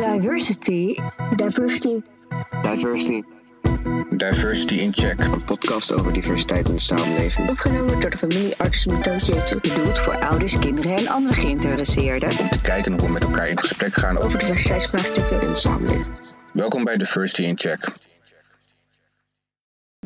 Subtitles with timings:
[0.00, 0.96] Diversity.
[1.36, 2.00] Diversity.
[2.62, 3.22] Diversity.
[4.16, 5.24] Diversity in Check.
[5.24, 7.48] Een podcast over diversiteit in de samenleving.
[7.48, 9.60] Opgenomen door de familie Artsen met Jeetje.
[9.60, 12.28] Bedoeld voor ouders, kinderen en andere geïnteresseerden.
[12.38, 15.40] Om te kijken hoe we met elkaar in gesprek gaan over diversiteitsvraagstukken.
[15.42, 16.16] In de samenleving.
[16.52, 17.92] Welkom bij Diversity in Check.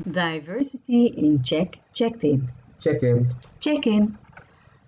[0.05, 2.49] Diversity in Check, checked in.
[2.79, 3.31] Check-in.
[3.59, 4.17] Check-in.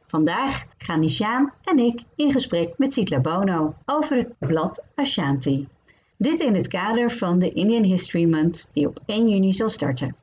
[0.07, 5.69] Vandaag gaan Nishaan en ik in gesprek met Sitla Bono over het blad Ashanti.
[6.17, 10.17] Dit in het kader van de Indian History Month die op 1 juni zal starten.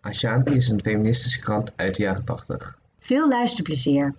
[0.00, 2.78] Ashanti is een feministische krant uit de jaren 80.
[2.98, 4.14] Veel luisterplezier.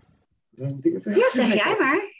[0.49, 2.17] Ja, zeg jij maar.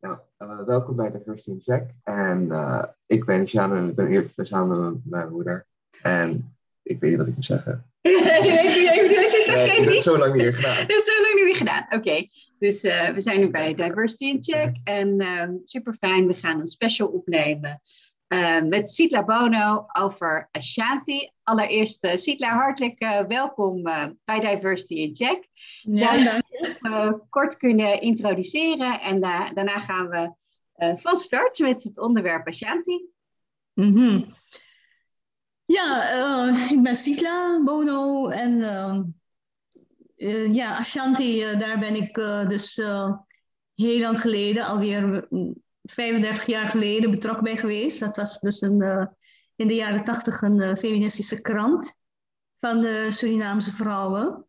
[0.00, 1.90] Nou, eh, welkom bij Diversity in Check.
[2.02, 5.66] En eh, ik ben Sjaan en ik ben hier samen met mijn moeder.
[6.02, 7.84] En ik weet niet wat ik moet zeggen.
[8.00, 9.34] ik weet niet zegt.
[9.34, 10.02] ik heb het niet.
[10.02, 10.86] zo lang niet meer gedaan.
[11.56, 11.86] Gedaan.
[11.90, 12.26] Oké,
[12.58, 14.76] dus eh, we zijn nu bij Diversity in Check.
[14.84, 17.80] En ehm super fijn, we gaan een special opnemen
[18.26, 21.30] eh, met Sitla Bono over Ashanti.
[21.42, 23.82] Allereerst, eh Sitla, hartelijk welkom
[24.24, 25.48] bij Diversity in Check.
[25.82, 26.42] Zou je
[26.80, 30.32] eh, kort kunnen introduceren en da- daarna gaan we
[30.96, 33.06] van start met het onderwerp Ashanti.
[33.74, 34.22] Mhm.
[35.64, 36.02] Ja,
[36.70, 38.60] ik ben Sitla Bono en
[40.16, 42.76] eh, ja, Ashanti, eh, daar ben ik eh, dus
[43.74, 48.00] heel lang geleden, alweer mm, 35 jaar geleden, betrokken bij geweest.
[48.00, 49.08] Dat was dus een,
[49.56, 51.92] in de jaren 80 een feministische krant
[52.60, 54.46] van de Surinaamse vrouwen.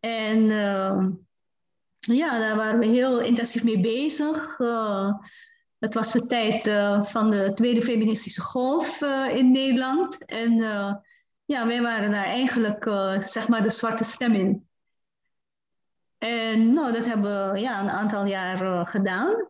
[0.00, 1.10] En ehm,
[1.98, 4.58] ja, daar waren we heel intensief mee bezig.
[5.78, 6.62] Het was de tijd
[7.08, 9.00] van de tweede feministische golf
[9.34, 10.24] in Nederland.
[10.24, 10.52] En
[11.44, 12.84] ja, wij waren daar eigenlijk
[13.18, 14.66] zeg maar de zwarte stem in.
[16.26, 19.48] En nou, dat hebben we ja, een aantal jaar eh, gedaan.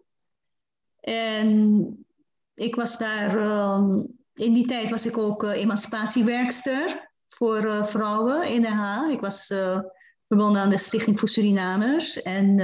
[1.01, 2.07] En
[2.55, 8.49] ik was daar, ehm, in die tijd was ik ook eh, emancipatiewerkster voor eh, vrouwen
[8.49, 9.11] in Den Haag.
[9.11, 9.47] Ik was
[10.29, 12.23] verbonden aan de Stichting voor Surinamers.
[12.23, 12.57] En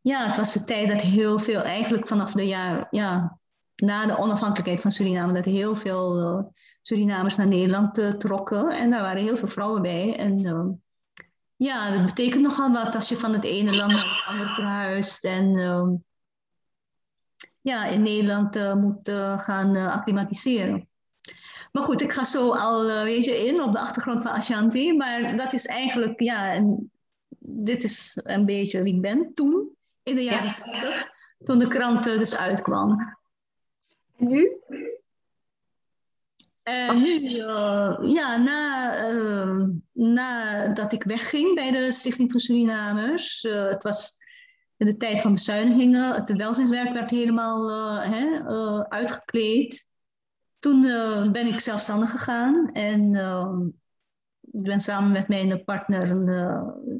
[0.00, 3.38] ja, het was de tijd dat heel veel, eigenlijk vanaf de jaar, ja,
[3.76, 6.52] na de onafhankelijkheid van Suriname, dat heel veel
[6.82, 8.70] Surinamers naar Nederland trokken.
[8.70, 10.16] En daar waren heel veel vrouwen bij.
[10.16, 10.66] En eh,
[11.62, 15.24] ja, dat betekent nogal wat als je van het ene land naar het andere verhuist.
[15.24, 15.88] En eh,
[17.60, 20.88] ja, in Nederland eh, moet eh, gaan eh, acclimatiseren.
[21.72, 24.96] Maar goed, ik ga zo al weet je, in op de achtergrond van Ashanti.
[24.96, 26.90] Maar dat is eigenlijk, ja, en
[27.38, 31.08] dit is een beetje wie ik ben toen, in de jaren 80,
[31.44, 33.16] toen de krant dus uitkwam.
[34.16, 34.50] En nu?
[36.70, 43.68] En nu, eh, ja, na, eh, nadat ik wegging bij de Stichting voor Surinamers, eh,
[43.68, 44.18] het was
[44.76, 48.44] in de tijd van bezuinigingen, het welzijnswerk werd helemaal eh, hè,
[48.88, 49.88] uitgekleed.
[50.58, 50.82] Toen
[51.32, 53.58] ben ik zelfstandig gegaan en eh,
[54.52, 56.26] ik ben samen met mijn partner,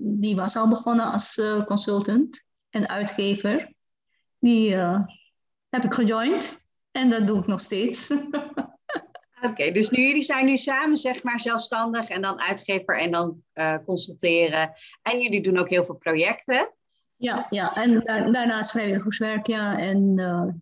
[0.01, 3.73] die was al begonnen als consultant en uitgever.
[4.39, 4.75] Die
[5.69, 8.09] heb ik gejoind en dat doe ik nog steeds.
[9.43, 13.43] Oké, dus nu, jullie zijn nu samen zeg maar zelfstandig en dan uitgever en dan
[13.53, 14.73] eh, consulteren.
[15.03, 16.71] En jullie doen ook heel veel projecten.
[17.17, 17.75] Ja, ja.
[17.75, 19.79] en da- daarnaast vrijwilligerswerk, ja.
[19.79, 20.55] En, eh,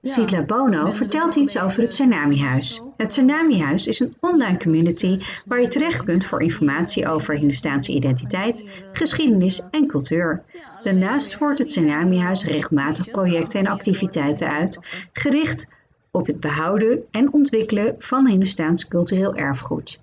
[0.00, 0.12] ja.
[0.12, 2.82] Sitla Bono vertelt iets over het Tsunami-huis.
[2.96, 8.64] Het Tsunami-huis is een online community waar je terecht kunt voor informatie over Hindoestaanse identiteit,
[8.92, 10.44] geschiedenis en cultuur.
[10.82, 14.78] Daarnaast voert het Tsunami-huis regelmatig projecten en activiteiten uit,
[15.12, 15.72] gericht
[16.14, 20.00] op het behouden en ontwikkelen van Hindoestaans cultureel erfgoed.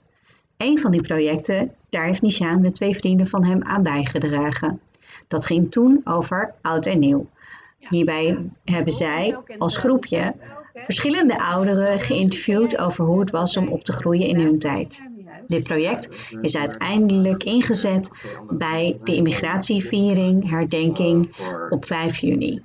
[0.58, 4.80] Een van die projecten, daar heeft Nishaan met twee vrienden van hem aan bijgedragen.
[5.28, 7.30] Dat ging toen over oud en nieuw.
[7.78, 10.34] Hierbij hebben zij als groepje
[10.74, 15.10] verschillende ouderen geïnterviewd over hoe het was om op te groeien in hun tijd.
[15.48, 16.10] Dit project
[16.42, 18.12] is uiteindelijk ingezet
[18.50, 21.36] bij de immigratieviering, herdenking
[21.70, 22.62] op 5 juni.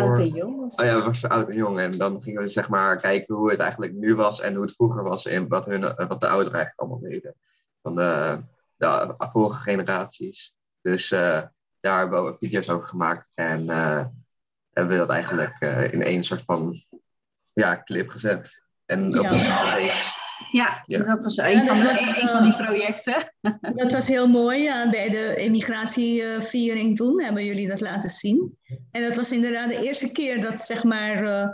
[0.00, 0.60] Oud en jong.
[0.60, 1.78] was- Oh ja, we waren oud en jong.
[1.78, 4.74] En dan gingen we zeg maar kijken hoe het eigenlijk nu was en hoe het
[4.74, 7.34] vroeger was en wat, hun, eh, wat de ouderen eigenlijk allemaal deden.
[7.82, 8.42] Van de,
[8.76, 10.54] de vorige generaties.
[10.80, 11.42] Dus eh,
[11.80, 13.32] daar hebben we video's over gemaakt.
[13.34, 14.04] En eh,
[14.72, 15.60] hebben we dat eigenlijk
[15.92, 16.74] in één soort van
[17.52, 18.64] ja, clip gezet.
[18.86, 19.30] En ook Ja.
[19.32, 20.24] een reeks.
[20.50, 20.98] Ja, Ja.
[20.98, 23.32] dat was Ja, een, dat van, de, was, een van die projecten.
[23.74, 24.90] Dat was heel mooi, ja.
[24.90, 28.58] Bij de immigratieviering toen hebben jullie dat laten zien.
[28.90, 31.48] En dat was inderdaad de eerste keer dat, zeg maar, eh,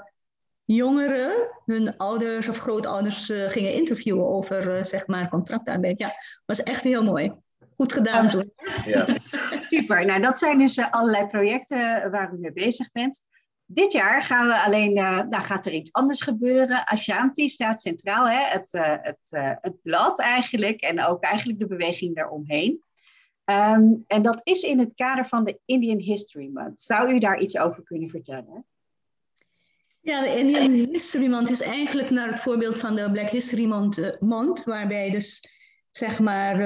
[0.65, 1.33] jongeren
[1.65, 5.99] hun ouders of grootouders eh, gingen interviewen over, eh, zeg maar, contractarbeid.
[5.99, 6.15] Ja,
[6.47, 7.33] was echt heel mooi.
[7.77, 8.53] Goed gedaan toen.
[8.85, 9.07] Ja.
[9.69, 10.05] Super.
[10.05, 13.27] Nou, dat zijn dus eh, allerlei projecten waar u mee bezig bent.
[13.67, 16.85] Dit jaar gaan we alleen, uh, nou gaat er iets anders gebeuren.
[16.85, 18.45] Ashanti staat centraal, hè?
[18.45, 22.83] Het, uh, het, uh, het blad eigenlijk en ook eigenlijk de beweging daaromheen.
[23.45, 26.83] Um, en dat is in het kader van de Indian History Month.
[26.83, 28.67] Zou u daar iets over kunnen vertellen?
[30.01, 33.67] Ja, de Indian History Month is eigenlijk naar het voorbeeld van de Black History
[34.21, 35.49] Month, waarbij dus
[35.91, 36.61] zeg maar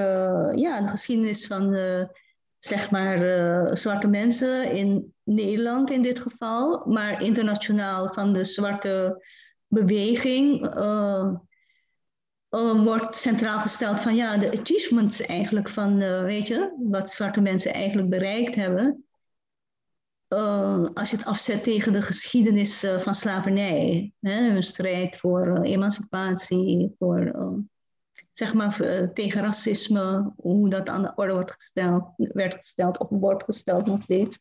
[0.58, 1.74] ja, de geschiedenis van
[2.58, 9.24] zeg maar, uh, zwarte mensen in Nederland in dit geval, maar internationaal van de zwarte
[9.66, 11.34] beweging uh,
[12.50, 17.72] uh, wordt centraal gesteld van ja, de achievements eigenlijk van, weet je, wat zwarte mensen
[17.72, 19.04] eigenlijk bereikt hebben.
[20.94, 27.32] als je het afzet tegen de geschiedenis van slavernij, hè, strijd voor emancipatie, voor
[28.36, 33.10] zeg maar, eh, tegen racisme, hoe dat aan de orde wordt gesteld, werd gesteld, op
[33.10, 34.38] wordt gesteld nog steeds.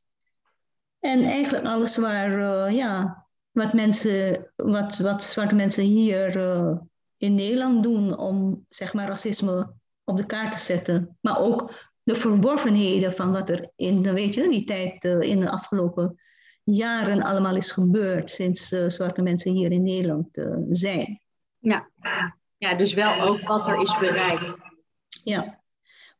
[1.06, 6.78] En eigenlijk alles waar, uh, ja, wat mensen, wat, wat zwarte mensen hier uh,
[7.18, 9.74] in Nederland doen om, zeg maar, racisme
[10.04, 11.18] op de kaart te zetten.
[11.22, 11.74] Maar ook
[12.04, 16.20] de verworvenheden van wat er in weet je, die tijd, in de afgelopen
[16.64, 20.28] jaren allemaal is gebeurd sinds zwarte mensen hier in Nederland
[20.70, 21.22] zijn.
[21.60, 21.90] Ja,
[22.58, 24.54] ja, dus wel ook wat er is bereikt.
[25.24, 25.64] Ja,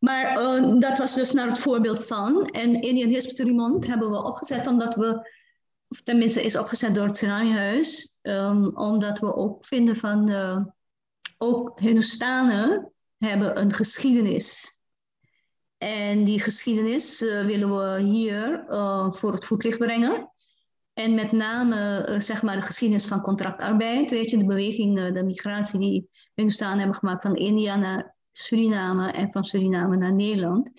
[0.06, 2.46] maar uh, dat was dus naar het voorbeeld van.
[2.46, 5.30] En Indian History Month hebben we opgezet omdat we,
[5.88, 10.66] of tenminste is opgezet door het Tsunamihuis, um, omdat we ook vinden van, uh,
[11.38, 14.80] ook Hindustanen hebben een geschiedenis.
[15.78, 18.64] En die geschiedenis uh, willen we hier
[19.12, 20.30] voor het voetlicht brengen.
[20.94, 25.80] En met name zeg maar de geschiedenis van contractarbeid, weet je, de beweging, de migratie
[25.80, 30.70] die Hindustanen hebben gemaakt van India naar Suriname en van Suriname naar Nederland.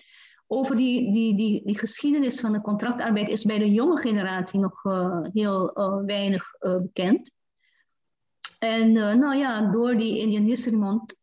[0.47, 4.83] Over die, die, die, die geschiedenis van de contractarbeid is bij de jonge generatie nog
[4.83, 5.73] uh, heel
[6.05, 7.31] weinig bekend.
[8.59, 11.15] En nou ja, door die Indian History Month,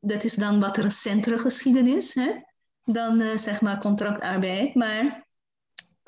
[0.00, 2.30] dat is dan wat recentere geschiedenis hè,
[2.84, 4.74] dan zeg maar contractarbeid.
[4.74, 5.24] Maar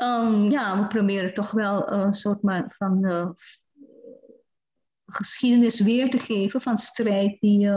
[0.02, 3.36] Um, ja, we proberen toch wel een soort van
[5.06, 7.70] geschiedenis weer te geven van strijd die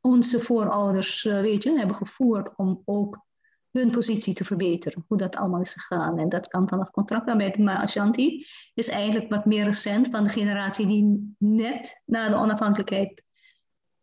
[0.00, 3.28] onze voorouders, uh, weet je, hebben gevoerd om ook
[3.70, 5.04] hun positie te verbeteren.
[5.08, 6.18] Hoe dat allemaal is gegaan.
[6.18, 7.58] En dat kan vanaf contractarbeid.
[7.58, 13.24] Maar Ashanti is eigenlijk wat meer recent van de generatie die net na de onafhankelijkheid,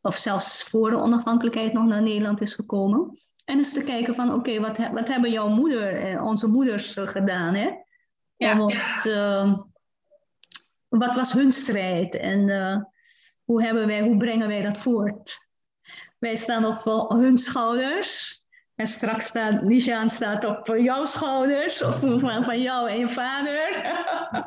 [0.02, 3.20] of zelfs voor de onafhankelijkheid nog naar Nederland is gekomen.
[3.46, 7.08] En eens te kijken van, oké, wat, wat hebben jouw moeder, en onze moeders eh,
[7.08, 7.70] gedaan, hè?
[8.36, 8.62] Ja.
[8.62, 9.58] Ons, uh,
[10.88, 12.78] wat was hun strijd en uh,
[13.44, 15.47] hoe, hebben wij, hoe brengen wij dat voort?
[16.18, 18.42] Wij staan op hun schouders
[18.76, 23.70] en straks staat, Nishan staat op jouw schouders of van, van jou en je vader.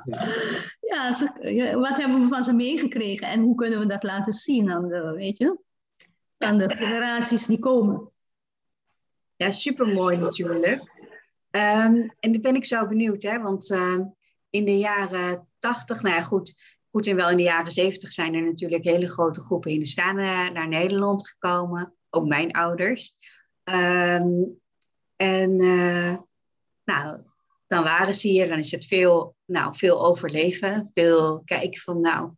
[0.92, 4.70] ja, ze, wat hebben we van ze meegekregen en hoe kunnen we dat laten zien
[4.70, 5.58] aan de, weet je,
[6.38, 8.10] aan de generaties die komen?
[9.36, 10.80] Ja, supermooi natuurlijk.
[11.50, 14.00] Um, en dan ben ik zo benieuwd, hè, want uh,
[14.50, 18.34] in de jaren 80, nou ja, goed, goed en wel in de jaren 70 zijn
[18.34, 23.14] er natuurlijk hele grote groepen Hindustanen naar Nederland gekomen, ook mijn ouders.
[23.64, 24.60] Um,
[25.16, 26.16] en uh,
[26.84, 27.20] nou,
[27.66, 32.30] dan waren ze hier, dan is het veel, nou, veel overleven, veel kijken van, nou,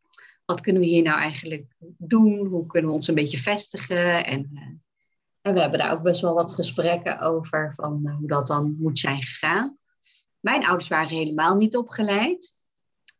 [0.44, 1.66] wat kunnen we hier nou eigenlijk
[1.98, 2.46] doen?
[2.46, 4.24] Hoe kunnen we ons een beetje vestigen?
[4.24, 4.62] En uh,
[5.42, 8.98] en we hebben daar ook best wel wat gesprekken over van hoe dat dan moet
[8.98, 9.78] zijn gegaan.
[10.40, 12.50] Mijn ouders waren helemaal niet opgeleid.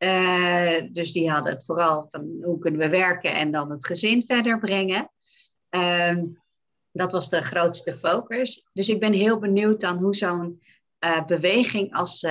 [0.03, 4.25] Uh, dus die hadden het vooral van hoe kunnen we werken en dan het gezin
[4.27, 5.11] verder brengen.
[5.71, 6.23] Uh,
[6.93, 8.69] dat was de grootste focus.
[8.73, 10.63] Dus ik ben heel benieuwd dan hoe zo'n
[11.01, 12.27] uh, beweging als,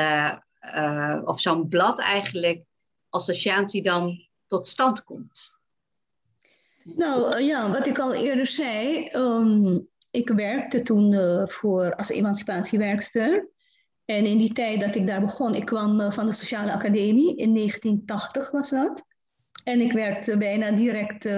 [1.23, 2.63] of zo'n blad eigenlijk,
[3.09, 5.59] als Shanti dan tot stand komt.
[6.83, 11.13] Nou ja, wat ik al eerder zei, um, ik werkte toen
[11.49, 13.49] voor, als emancipatiewerkster.
[14.11, 17.35] En in die tijd dat ik daar begon, ik kwam uh, van de Sociale Academie,
[17.35, 19.03] in 1980 was dat.
[19.63, 21.29] En ik werd bijna direct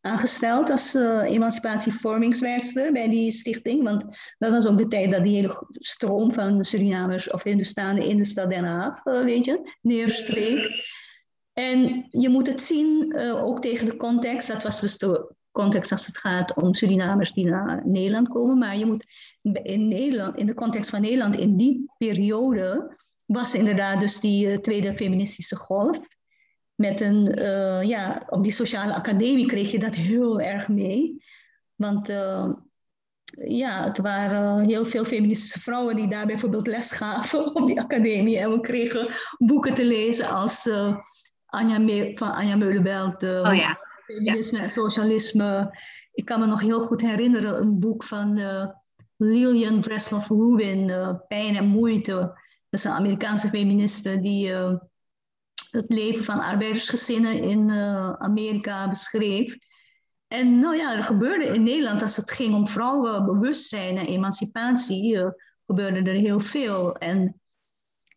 [0.00, 3.82] aangesteld als emancipatievormingswerkster bij die stichting.
[3.82, 4.04] Want
[4.38, 8.24] dat was ook de tijd dat die hele stroom van Surinamers of Hindustanen in de
[8.24, 10.90] stad Den Haag, weet je, neerstreek.
[11.52, 14.48] En je moet het zien, uh, ook tegen de context.
[14.48, 18.58] Dat was dus de context als het gaat om Surinamers die naar Nederland komen.
[18.58, 19.06] Maar je moet
[19.62, 24.58] in Nederland, in de context van Nederland, in die periode was inderdaad dus die uh,
[24.58, 25.98] tweede feministische golf.
[26.74, 31.24] Met een, uh, ja, op die sociale academie kreeg je dat heel erg mee.
[31.74, 32.12] Want
[33.44, 38.38] ja, het waren heel veel feministische vrouwen die daar bijvoorbeeld les gaven op die academie.
[38.38, 40.70] En we kregen boeken te lezen als
[41.46, 43.78] Anja van Anja Meulenbelt, oh, ja.
[44.14, 45.78] Feminisme en Socialisme.
[46.12, 48.66] Ik kan me nog heel goed herinneren een boek van uh,
[49.16, 50.86] Lillian Breslov Rubin,
[51.28, 52.12] Pijn en Moeite.
[52.12, 54.52] Dat is een Amerikaanse feministe die
[55.70, 57.70] het leven van arbeidersgezinnen in
[58.18, 59.56] Amerika beschreef.
[60.28, 65.18] En nou ja, er gebeurde in Nederland, als het ging om vrouwenbewustzijn en emancipatie,
[65.66, 66.94] gebeurde er heel veel.
[66.94, 67.40] En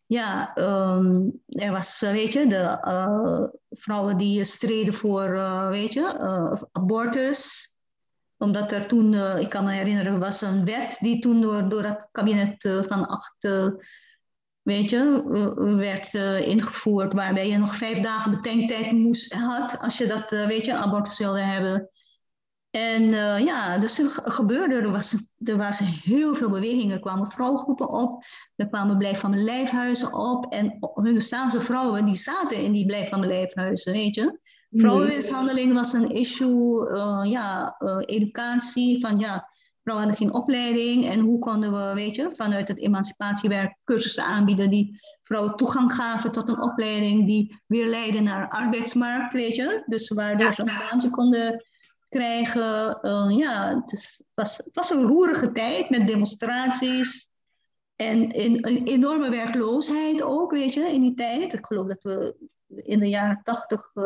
[0.07, 6.19] ja, um, er was, eh, weet je, de vrouwen die streden voor, uh, weet je,
[6.71, 7.69] abortus.
[8.37, 12.07] Omdat er toen, ik kan me herinneren, was een wet die toen door, door het
[12.11, 13.47] kabinet van acht,
[14.61, 15.23] weet je,
[15.77, 16.13] werd
[16.45, 17.13] ingevoerd.
[17.13, 21.39] Waarbij je nog vijf dagen bedenktijd moest, had als je dat, weet je, abortus wilde
[21.41, 21.89] hebben.
[22.75, 26.91] En uh, ja, dus er gebeurde, er was, er was heel veel beweging.
[26.91, 28.23] Er kwamen vrouwengroepen op,
[28.55, 30.45] er kwamen blijf van mijn lijfhuizen op.
[30.51, 34.39] En Hindustaanse vrouwen, die zaten in die blijf van mijn lijfhuizen, weet je.
[34.71, 39.49] Vrouwenmishandeling was een issue, uh, ja, uh, educatie, van ja,
[39.83, 41.05] vrouwen hadden geen opleiding.
[41.05, 46.31] En hoe konden we, weet je, vanuit het emancipatiewerk cursussen aanbieden die vrouwen toegang gaven
[46.31, 49.83] tot een opleiding die weer leiden naar de arbeidsmarkt, weet je.
[49.85, 51.63] Dus waardoor ze een baantje konden
[52.15, 52.99] krijgen.
[53.01, 57.29] Uh, ja, het, is, was, het was een roerige tijd met demonstraties.
[57.95, 61.53] En in, een enorme werkloosheid ook, weet je, in die tijd.
[61.53, 62.35] Ik geloof dat we
[62.67, 63.91] in de jaren tachtig...
[63.93, 64.05] Uh,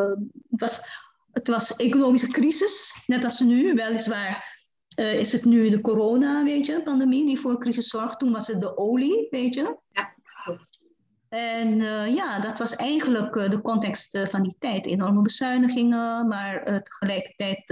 [0.49, 0.81] het, was,
[1.31, 3.73] het was economische crisis, net als nu.
[3.73, 4.57] Weliswaar
[4.99, 8.19] uh, is het nu de corona, weet je, pandemie die voor crisis zorgt.
[8.19, 9.77] Toen was het de olie, weet je.
[9.91, 10.13] Ja,
[11.29, 14.86] en uh, ja, dat was eigenlijk uh, de context uh, van die tijd.
[14.86, 17.69] Enorme bezuinigingen, maar tegelijkertijd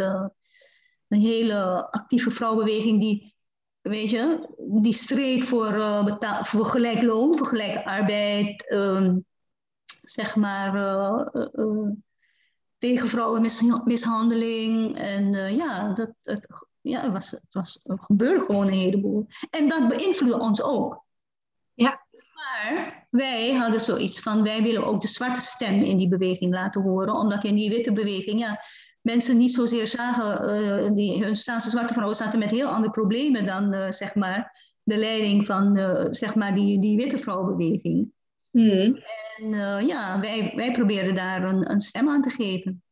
[1.08, 3.36] een hele actieve vrouwenbeweging die,
[3.82, 5.72] weet je, die streed voor,
[6.42, 9.26] voor gelijk loon, voor gelijke arbeid, um,
[10.02, 10.72] zeg maar,
[12.78, 14.98] tegen vrouwenmishandeling.
[14.98, 16.48] En ja, dat, het,
[16.82, 19.28] ja het, was, het, er gebeurde gewoon een heleboel.
[19.50, 21.06] En dat beïnvloedde ons ook.
[22.48, 26.82] Maar wij hadden zoiets van, wij willen ook de zwarte stem in die beweging laten
[26.82, 28.60] horen, omdat in die witte beweging, ja,
[29.02, 33.46] mensen niet zozeer zagen, uh, die hun Staanse zwarte vrouwen zaten met heel andere problemen
[33.46, 38.12] dan, uh, zeg maar, de leiding van, uh, zeg maar, die, die witte vrouwenbeweging.
[38.52, 38.98] Hmm.
[39.38, 42.84] En ja, wij, wij probeerden daar een, een stem aan te geven.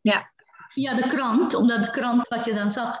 [0.00, 0.30] Ja.
[0.66, 2.98] Via de krant, omdat de krant, wat je dan zag,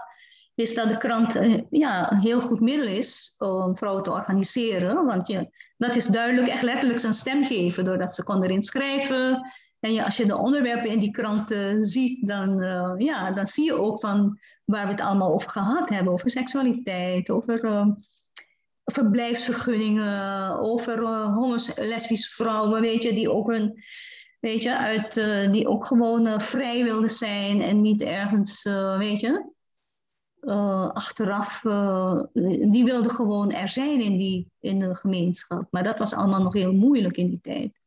[0.54, 1.38] is dat de krant
[1.70, 5.04] ja, een heel goed middel is om vrouwen te organiseren.
[5.04, 5.50] Want je,
[5.82, 9.50] dat is duidelijk echt letterlijk zijn stem geven, doordat ze konden erin schrijven.
[9.80, 13.46] En ja, als je de onderwerpen in die krant uh, ziet, dan, uh, ja, dan
[13.46, 16.12] zie je ook van waar we het allemaal over gehad hebben.
[16.12, 17.86] Over seksualiteit, over uh,
[18.84, 21.00] verblijfsvergunningen, over
[21.32, 23.82] homos lesbische vrouwen, weet je, die ook een...
[24.40, 25.14] Weet je, uit,
[25.52, 28.62] die ook gewoon vrij wilden zijn en niet ergens,
[28.98, 29.51] weet je,
[30.42, 32.22] uh, achteraf, uh,
[32.70, 35.66] die wilden gewoon er zijn in, die, in de gemeenschap.
[35.70, 37.81] Maar dat was allemaal nog heel moeilijk in die tijd.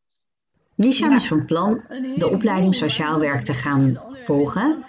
[0.75, 1.84] Nishan is van plan
[2.15, 4.84] de opleiding sociaal werk te gaan volgen.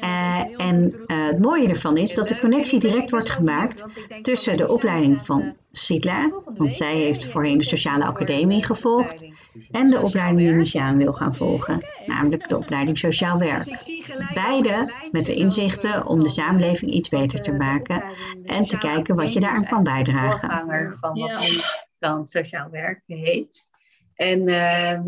[0.00, 3.84] Uh, en uh, het mooie ervan is dat de connectie direct wordt gemaakt
[4.22, 9.24] tussen de opleiding van Sitla, want zij heeft voorheen de sociale academie gevolgd,
[9.70, 13.86] en de opleiding die Nishan wil gaan volgen, namelijk de opleiding sociaal werk.
[14.34, 18.02] Beide met de inzichten om de samenleving iets beter te maken
[18.44, 20.96] en te kijken wat je daaraan kan bijdragen.
[21.00, 21.64] van wat
[21.98, 23.66] dan sociaal werk heet.
[24.14, 24.98] En uh,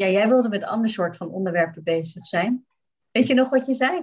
[0.00, 2.64] ja, jij wilde met een ander soort van onderwerpen bezig zijn.
[3.10, 4.00] Weet je nog wat je zei?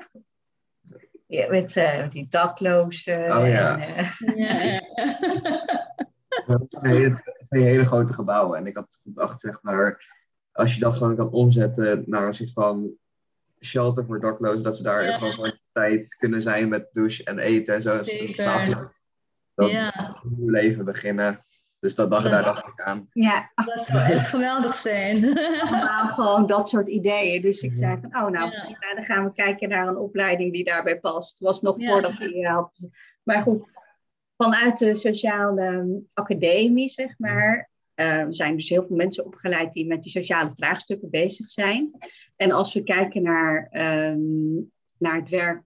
[1.28, 3.38] Ja, met, uh, met die daklozen.
[3.38, 3.80] Oh ja.
[3.80, 4.80] En, uh...
[6.48, 6.60] ja.
[6.68, 7.14] twee,
[7.44, 8.58] twee hele grote gebouwen.
[8.58, 10.16] En ik had gedacht, zeg maar,
[10.52, 12.92] als je dat gewoon kan omzetten naar een soort van
[13.62, 15.18] shelter voor daklozen, dat ze daar Ja.
[15.18, 17.96] gewoon voor tijd kunnen zijn met douche en eten en zo.
[17.96, 18.34] Dat ze Zeker.
[18.34, 18.92] slapen.
[19.56, 20.20] Dan Ja.
[20.24, 21.40] een nieuw leven beginnen.
[21.80, 22.30] Dus dat dacht, Ja.
[22.30, 23.08] daar dacht ik aan.
[23.14, 25.26] Ja, Dat zou echt geweldig zijn.
[25.62, 27.42] allemaal gewoon dat soort ideeën.
[27.42, 28.94] Dus ik zei van, oh nou, Ja.
[28.96, 31.40] dan gaan we kijken naar een opleiding die daarbij past.
[31.40, 31.90] was nog Ja.
[31.92, 32.90] voordat hij hier had.
[33.24, 33.68] Maar goed,
[34.38, 40.02] vanuit de sociale academie, zeg maar, eh, zijn dus heel veel mensen opgeleid die met
[40.02, 41.92] die sociale vraagstukken bezig zijn.
[42.36, 44.20] En als we kijken naar, ehm,
[44.98, 45.62] naar het werk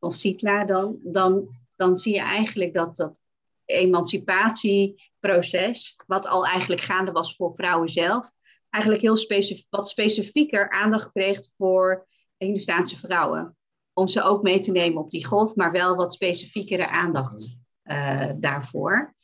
[0.00, 3.22] van Citla, dan, dan, dan zie je eigenlijk dat dat
[3.70, 8.32] emancipatieproces, wat al eigenlijk gaande was voor vrouwen zelf,
[8.70, 13.54] eigenlijk heel specif wat specifieker aandacht kreeg voor Hindustaanse vrouwen.
[13.92, 18.30] om ze ook mee te nemen op die golf, maar wel wat specifiekere aandacht uh,
[18.36, 19.14] daarvoor.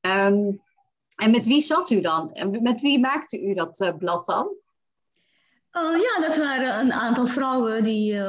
[0.00, 0.62] Um,
[1.16, 2.32] en met wie zat u dan?
[2.32, 4.54] En met wie maakte u dat uh, blad dan?
[5.72, 8.20] Uh, ja, dat waren een aantal vrouwen die,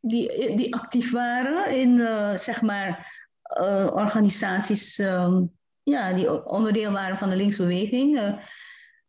[0.00, 1.98] die, die actief waren in,
[2.38, 3.11] zeg maar,
[3.92, 8.38] organisaties um, ja, die onderdeel waren van de linksbeweging.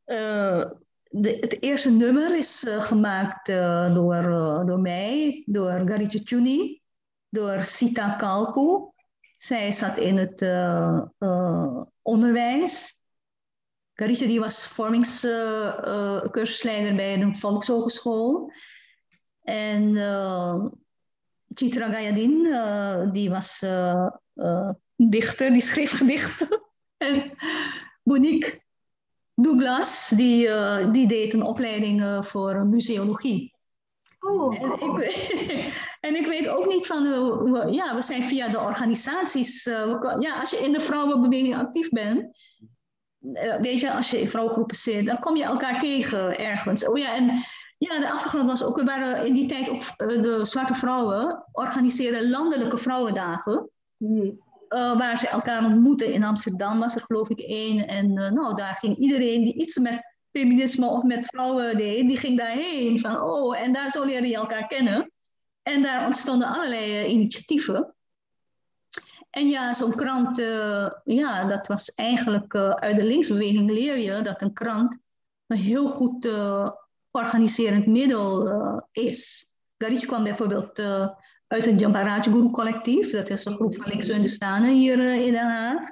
[0.06, 3.46] De, het eerste nummer is gemaakt
[3.94, 4.22] door,
[4.66, 6.82] door mij, door Garitje Tjuni,
[7.30, 8.92] door Sita Kalku.
[9.38, 10.42] Zij zat in het
[12.02, 13.02] onderwijs.
[13.94, 18.52] Garitje die was vormingscursusleider bij een volkshogeschool.
[19.42, 19.96] En
[21.54, 23.60] Chitra Gayadin, die was
[24.96, 26.48] dichter, die schreef gedichten.
[26.98, 27.32] en
[28.04, 28.62] Monique
[29.36, 33.54] Douglas, die, uh, die deed een opleiding uh, voor museologie.
[34.20, 34.62] Oh.
[34.62, 35.12] En ik,
[36.08, 39.64] en ik weet ook niet van, uh, ja, we zijn via de organisaties,
[40.20, 42.38] ja, als je in de vrouwenbeweging actief bent,
[43.62, 46.88] weet je, als je in vrouwengroepen zit, dan kom je elkaar tegen ergens.
[46.88, 47.44] Oh ja, en
[47.84, 52.30] ja, de achtergrond was ook, we waren in die tijd ook, de zwarte vrouwen organiseerden
[52.30, 53.70] landelijke vrouwendagen.
[53.98, 54.42] Hmm.
[54.70, 56.14] Uh, waar ze elkaar ontmoeten.
[56.14, 57.88] In Amsterdam was er geloof ik één.
[57.88, 62.18] En uh, nou, daar ging iedereen die iets met feminisme of met vrouwen deed, die
[62.18, 63.00] ging daarheen.
[63.00, 65.12] Van, oh, en daar zo leerde je elkaar kennen.
[65.62, 67.96] En daar ontstonden allerlei uh, initiatieven.
[69.30, 70.36] En ja, zo'n krant,
[71.04, 74.98] ja, dat was eigenlijk uit de linksbeweging leer je dat een krant
[75.48, 76.28] een heel goed
[77.14, 78.52] organiserend middel
[78.92, 79.52] is.
[79.78, 80.80] Garitje kwam bijvoorbeeld
[81.54, 83.12] uit het Jamparaj Guru collectief.
[83.12, 85.90] Dat is een groep van linkse Hindustanen hier uh, in Den Haag.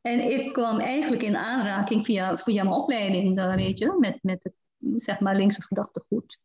[0.00, 4.54] En ik kwam eigenlijk in aanraking via, via mijn opleiding, weet je, met, met het
[4.96, 6.38] zeg maar linkse gedachtegoed.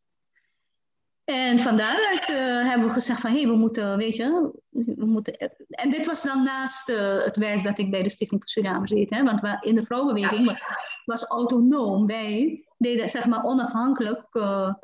[1.24, 5.04] En van daaruit uh, hebben we gezegd van, hé, hey, we moeten, weet je, we
[5.04, 5.36] moeten...
[5.68, 8.86] En dit was dan naast uh, het werk dat ik bij de Stichting voor Suriname
[8.86, 10.62] deed, hè, want we, in de vrouwenbeweging was,
[11.04, 12.06] was autonoom.
[12.06, 14.74] Wij deden, zeg maar, onafhankelijk uh,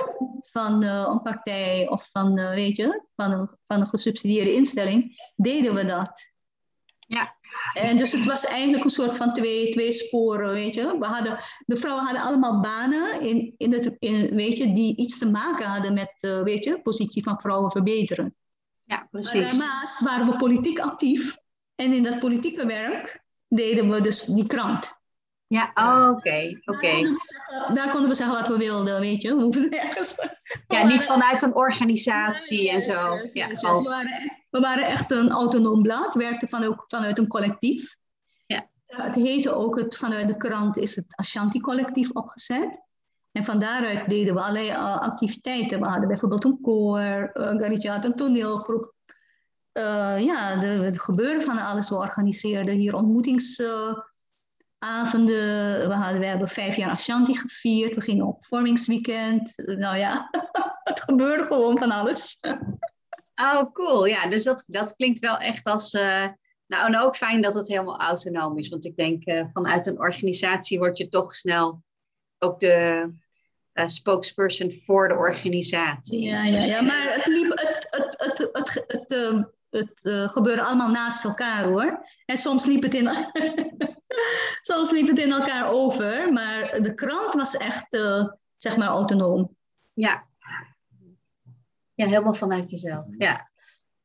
[0.43, 5.85] van een partij of van, weet je, van een, van een gesubsidieerde instelling, deden we
[5.85, 6.37] dat.
[7.09, 7.37] Ja.
[7.75, 10.97] En dus het was eigenlijk een soort van twee, twee sporen, weet je.
[10.99, 15.19] We hadden, de vrouwen hadden allemaal banen in, in het, in, weet je, die iets
[15.19, 18.35] te maken hadden met uh, weet je, positie van vrouwen verbeteren.
[18.85, 19.33] Ja, precies.
[19.33, 21.37] Maar daarnaast waren we politiek actief.
[21.75, 24.97] En in dat politieke werk deden we dus die krant.
[25.47, 27.19] Ja, oh, oké, oké.
[27.75, 29.37] Daar konden we zeggen wat we wilden, weet je.
[29.37, 30.15] We hoefden ergens...
[30.69, 33.19] Ja, niet vanuit een organisatie en zo.
[33.33, 37.97] Ja, we, waren, we waren echt een autonoom blad, werkten van, ook vanuit een collectief.
[38.47, 38.69] Ja.
[38.87, 42.87] Het heette ook, het, vanuit de krant is het Ashanti-collectief opgezet.
[43.33, 45.81] En van daaruit deden we allerlei uh, activiteiten.
[45.81, 48.95] We hadden bijvoorbeeld een koor, uh, Garitje had een toneelgroep.
[49.73, 51.89] Uh, ja, er gebeurde van alles.
[51.89, 53.63] We organiseerden hier ontmoetings
[54.79, 55.89] avonden.
[55.89, 57.95] We, hadden, we hebben vijf jaar Ashanti gevierd.
[57.95, 59.53] We gingen op vormingsweekend.
[59.57, 60.29] Nou ja,
[60.85, 62.39] het gebeurde gewoon van alles.
[63.41, 64.05] Oh, cool.
[64.05, 65.93] Ja, dus dat, dat klinkt wel echt als...
[65.95, 66.27] Uh,
[66.67, 68.69] nou, en ook fijn dat het helemaal autonoom is.
[68.69, 71.83] Want ik denk, uh, vanuit een organisatie word je toch snel
[72.39, 73.09] ook de
[73.75, 76.21] uh, spokesperson voor de organisatie.
[76.21, 76.81] Ja, ja, ja.
[76.81, 79.11] maar het, liep, het, het, het, het, het,
[79.71, 82.07] het, het gebeurde allemaal naast elkaar hoor.
[82.25, 83.09] En soms liep het in...
[84.61, 87.99] Soms liep het in elkaar over, maar de krant was echt,
[88.57, 89.57] zeg maar, autonoom.
[89.95, 90.28] Ja.
[91.99, 93.05] Ja, helemaal vanuit jezelf.
[93.19, 93.51] Ja.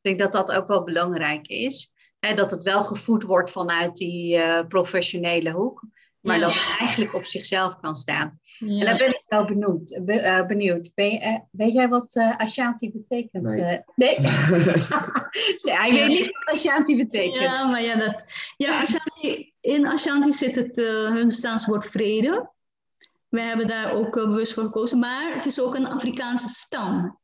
[0.00, 1.92] denk dat dat ook wel belangrijk is.
[2.18, 5.86] Hè, dat het wel gevoed wordt vanuit die uh, professionele hoek.
[6.20, 6.40] Maar ja.
[6.40, 8.40] dat het eigenlijk op zichzelf kan staan.
[8.58, 8.80] Ja.
[8.80, 10.00] En dan ben ik wel benieuwd.
[10.04, 10.90] Be, uh, benieuwd.
[10.94, 13.42] Ben je, uh, weet jij wat uh, Ashanti betekent?
[13.42, 13.80] Nee.
[13.94, 14.18] nee?
[15.64, 17.42] nee, hij weet niet wat Ashanti betekent.
[17.42, 18.24] Ja, maar ja, dat,
[18.56, 22.50] ja Ashanti, in Ashanti zit het hun staanswoord vrede.
[23.28, 24.98] We hebben daar ook bewust voor gekozen.
[24.98, 27.22] Maar het is ook een Afrikaanse stam.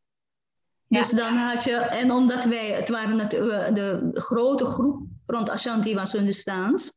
[0.90, 5.94] Dus dan had je, en omdat wij, het waren natuurlijk de grote groep rond Ashanti
[5.94, 6.92] was Hindustaans.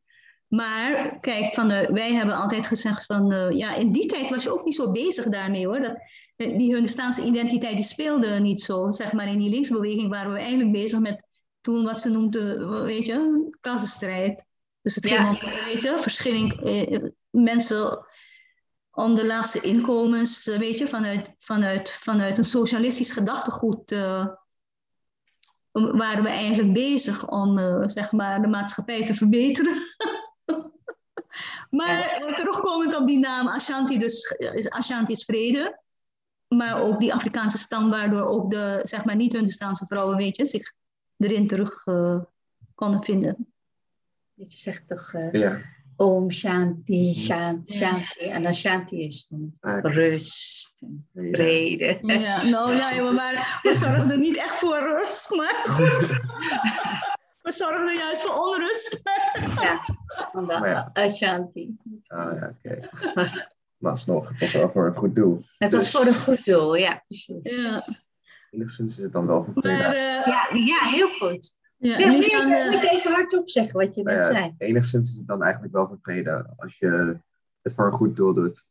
[0.48, 4.42] Maar kijk, van de, wij hebben altijd gezegd van, uh, ja, in die tijd was
[4.42, 5.80] je ook niet zo bezig daarmee hoor.
[5.80, 5.96] Dat,
[6.36, 8.90] die Hindustaanse identiteit die speelde niet zo.
[8.90, 11.22] Zeg maar in die linksbeweging waren we eigenlijk bezig met
[11.60, 14.44] toen wat ze noemden, weet je, klassenstrijd.
[14.82, 15.28] Dus het ging ja.
[15.28, 18.06] om, weet je, verschilling, eh, mensen
[18.94, 24.26] om de laagste inkomens, uh, weet je, vanuit, vanuit, vanuit een socialistisch gedachtegoed uh,
[25.72, 29.82] waren we eigenlijk bezig om, zeg maar, de maatschappij te verbeteren.
[31.70, 32.34] Maar ja.
[32.34, 35.80] terugkomend op die naam Ashanti, dus is Ashanti is vrede.
[36.48, 40.72] maar ook die Afrikaanse stam, waardoor ook de zeg maar, niet-Hindustaanse vrouwen weet je, zich
[41.16, 42.20] erin terug uh,
[42.74, 43.52] konden vinden.
[44.34, 45.58] Je zegt toch uh, Ja.
[45.96, 48.24] Om Shanti, Shanti, Shanti.
[48.24, 49.54] En dan Shanti is dan
[49.92, 51.98] rust, en vrede.
[52.02, 55.64] Ja, nou ja, maar we zorgden niet echt voor rust, maar
[57.42, 59.00] we zorgden juist voor onrust.
[59.60, 59.84] Ja,
[60.32, 60.90] van de Maar ja.
[60.92, 61.76] Ashanti.
[62.06, 62.88] Ah, ja, oké.
[63.78, 65.42] Maar alsnog, het was wel voor een goed doel.
[65.58, 67.66] Het was Dus voor een goed doel, ja, precies.
[67.66, 67.82] Ja,
[68.50, 69.82] Enigszins is het dan wel voor maar vrede.
[69.82, 71.56] eh, Ja, ja, heel goed.
[71.88, 74.54] Ja, Zeg, moet je, moet je even hardop zeggen wat je Nou net ja, zei.
[74.58, 77.18] enigszins is het dan eigenlijk wel voor vrede als je
[77.62, 78.64] het voor een goed doel doet.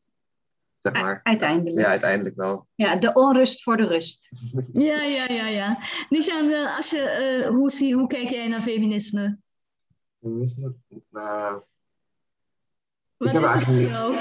[0.80, 1.19] Zeg maar.
[1.23, 1.78] Uiteindelijk.
[1.78, 2.67] Ja, uiteindelijk wel.
[2.76, 4.30] Ja, de onrust voor de rust.
[4.73, 5.80] Ja, ja, ja, ja.
[6.10, 9.39] Nishan, als je, eh, hoe, zie, hoe kijk jij naar feminisme?
[10.19, 10.73] Het?
[11.10, 11.62] Nou,
[13.17, 14.15] Wat is het voor jou?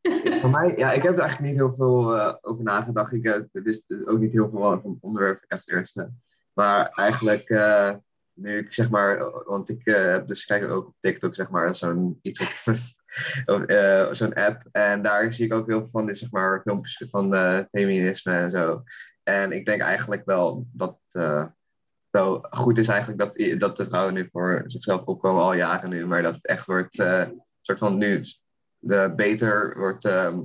[0.40, 3.12] Voor mij, ja, ik heb er eigenlijk niet heel veel eh, over nagedacht.
[3.12, 6.12] Ik eh, wist dus ook niet heel veel van het onderwerp als eerste.
[6.52, 7.94] Maar eigenlijk, eh,
[8.34, 11.76] nu ik zeg maar, want ik eh, heb dus kijk ook op TikTok zeg maar
[11.76, 12.40] zo'n iets
[13.44, 14.62] op, eh, zo'n app.
[14.72, 18.32] En daar zie ik ook heel veel van, die, zeg maar, filmpjes van eh, feminisme
[18.32, 18.82] en zo.
[19.22, 20.98] En ik denk eigenlijk wel dat
[22.10, 26.06] wel goed is eigenlijk dat, dat de vrouwen nu voor zichzelf opkomen al jaren nu.
[26.06, 26.94] Maar dat het echt wordt,
[27.60, 28.22] soort van nu
[28.78, 30.38] de beter wordt ehm,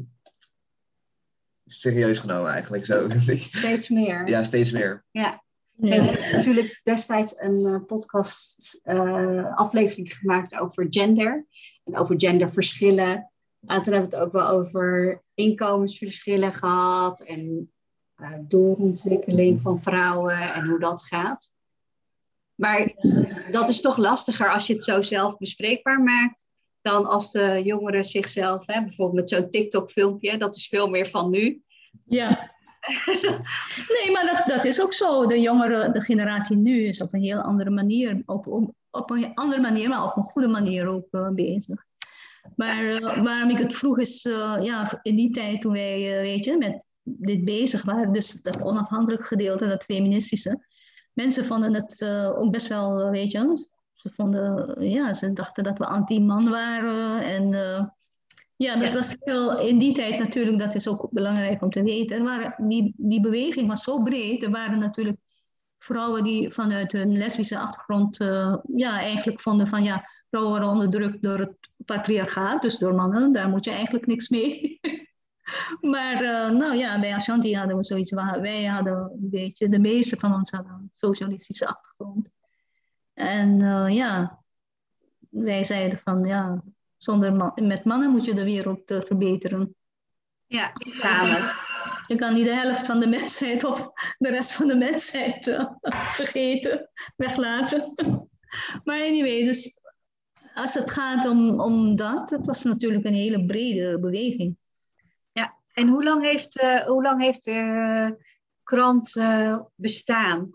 [1.65, 3.09] serieus genomen eigenlijk zo.
[3.37, 4.27] Steeds meer.
[4.27, 5.05] ja, steeds meer.
[5.11, 5.43] Ja.
[5.77, 5.95] Ja.
[5.95, 11.45] Ik heb natuurlijk destijds een eh, podcast eh, aflevering gemaakt over gender.
[11.83, 13.31] En over genderverschillen.
[13.65, 17.19] En toen hebben we het ook wel over inkomensverschillen gehad.
[17.19, 17.71] En
[18.15, 21.53] eh, doorontwikkeling van vrouwen en hoe dat gaat.
[22.55, 22.93] Maar
[23.51, 26.45] dat is toch lastiger als je het zo zelf bespreekbaar maakt.
[26.81, 31.29] Dan als de jongeren zichzelf, hè, bijvoorbeeld met zo'n TikTok-filmpje, dat is veel meer van
[31.29, 31.63] nu.
[32.05, 32.54] Ja.
[33.95, 35.25] Nee, maar dat, dat is ook zo.
[35.25, 39.61] De jongere, de generatie nu is op een heel andere manier, op, op, een andere
[39.61, 41.85] manier, maar op een goede manier ook eh, bezig.
[42.55, 46.45] Maar eh, waarom ik het vroeg is, eh, ja, in die tijd toen wij, weet
[46.45, 50.65] je, met dit bezig waren, dus dat onafhankelijk gedeelte, dat feministische,
[51.13, 52.03] mensen vonden het
[52.35, 57.93] ook best wel, weet je, ze vonden, ja, ze dachten dat we anti-man waren en...
[58.55, 58.93] ja, dat Ja.
[58.93, 62.17] was heel, in die tijd natuurlijk, dat is ook belangrijk om te weten.
[62.17, 64.43] Er waren, die, die beweging was zo breed.
[64.43, 65.17] Er waren natuurlijk
[65.77, 71.21] vrouwen die vanuit hun lesbische achtergrond eh, ja, eigenlijk vonden van ja, vrouwen worden onderdrukt
[71.21, 74.79] door het patriarchaat, dus door mannen, daar moet je eigenlijk niks mee.
[75.81, 79.79] maar eh, nou ja, bij Ashanti hadden we zoiets, waar wij hadden een beetje, de
[79.79, 82.29] meeste van ons hadden een socialistische achtergrond.
[83.13, 84.43] En eh, ja,
[85.29, 86.61] wij zeiden van ja,
[86.97, 89.75] zonder man, met mannen moet je de wereld eh, verbeteren.
[90.45, 91.53] Ja, samen.
[92.07, 95.71] Je kan niet de helft van de mensheid of de rest van de mensheid eh,
[96.11, 97.93] vergeten, weglaten.
[98.83, 99.81] maar anyway, dus
[100.53, 104.57] als het gaat om, om dat, het was natuurlijk een hele brede beweging.
[105.75, 108.25] En hoe lang heeft, eh, hoe lang heeft de
[108.63, 109.21] krant
[109.75, 110.54] bestaan?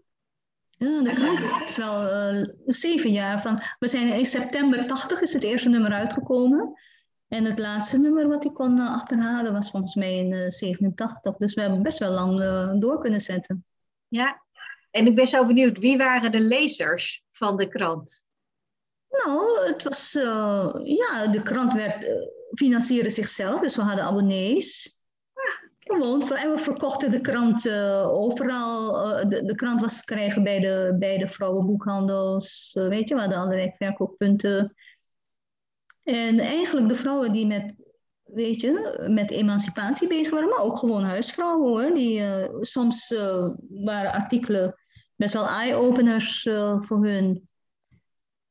[0.81, 3.63] Ja, dat is wel eh, zeven jaar van.
[3.79, 6.81] We zijn in september 80 is het eerste nummer uitgekomen.
[7.29, 11.37] En het laatste nummer wat ik kon eh, achterhalen was volgens mij in eh, 87.
[11.37, 13.65] Dus we hebben best wel lang eh, door kunnen zetten.
[14.09, 14.43] Ja.
[14.91, 18.29] En ik ben zo benieuwd, wie waren de lezers van de krant?
[19.11, 22.13] Nou, het was, eh, ja, de krant werd, eh,
[22.55, 24.99] financierde zichzelf, dus we hadden abonnees.
[25.81, 29.07] Gewoon, en we verkochten de krant eh, overal.
[29.17, 32.73] eh, de, de krant was te krijgen bij de, bij de vrouwenboekhandels.
[32.73, 34.75] eh, weet je, we hadden allerlei verkooppunten.
[36.03, 37.75] En eigenlijk de vrouwen die met,
[38.23, 41.95] weet je, met emancipatie bezig waren, maar ook gewoon huisvrouwen hoor.
[41.95, 42.23] Die,
[42.61, 43.15] soms
[43.69, 44.75] waren artikelen
[45.17, 46.43] best wel eye-openers
[46.81, 47.45] voor hun.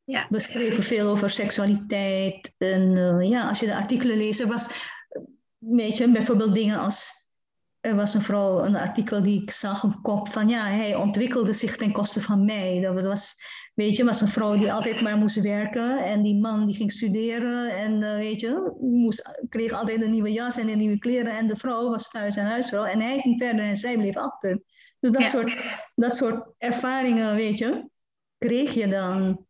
[0.04, 0.26] Ja.
[0.30, 2.54] We schreven veel over seksualiteit.
[2.58, 2.94] En
[3.28, 4.68] ja, als je de artikelen leest, was,
[5.58, 7.19] weet je, bijvoorbeeld dingen als.
[7.80, 11.54] Er was een vrouw, een artikel die ik zag, een kop van ja, hij ontwikkelde
[11.54, 12.80] zich ten koste van mij.
[12.82, 13.36] Dat was,
[13.74, 16.92] weet je, was een vrouw die altijd maar moest werken en die man die ging
[16.92, 21.38] studeren en eh, weet je, moest, kreeg altijd een nieuwe jas en een nieuwe kleren
[21.38, 24.62] en de vrouw was thuis en huisvrouw en hij ging verder en zij bleef achter.
[25.00, 25.30] Dus dat, Ja.
[25.30, 25.58] soort,
[25.96, 27.90] dat soort ervaringen, weet je,
[28.38, 29.48] kreeg je dan.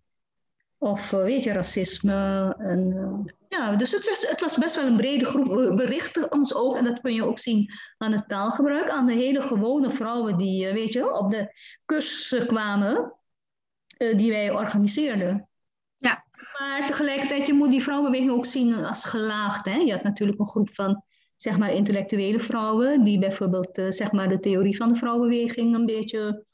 [0.80, 2.56] Of eh, weet je, racisme.
[2.58, 5.48] En, eh, ja, dus het was, het was best wel een brede groep.
[5.48, 9.14] We berichten ons ook, en dat kun je ook zien aan het taalgebruik, aan de
[9.14, 11.54] hele gewone vrouwen die, eh, weet je, op de
[11.86, 13.14] cursussen kwamen,
[13.98, 15.50] die wij organiseerden.
[15.98, 16.26] Ja.
[16.60, 19.66] Maar tegelijkertijd, je moet die vrouwenbeweging ook zien als gelaagd.
[19.66, 19.76] Hè?
[19.76, 21.04] Je had natuurlijk een groep van
[21.36, 26.46] zeg maar intellectuele vrouwen, die bijvoorbeeld zeg maar de theorie van de vrouwenbeweging een beetje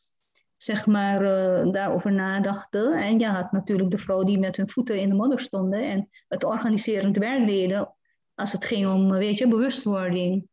[0.57, 2.93] zeg maar eh, daarover nadachten.
[2.93, 6.09] En je had natuurlijk de vrouwen die met hun voeten in de modder stonden en
[6.27, 7.95] het organiserend werk deden
[8.35, 10.47] als het ging om, weet je, bewustwording.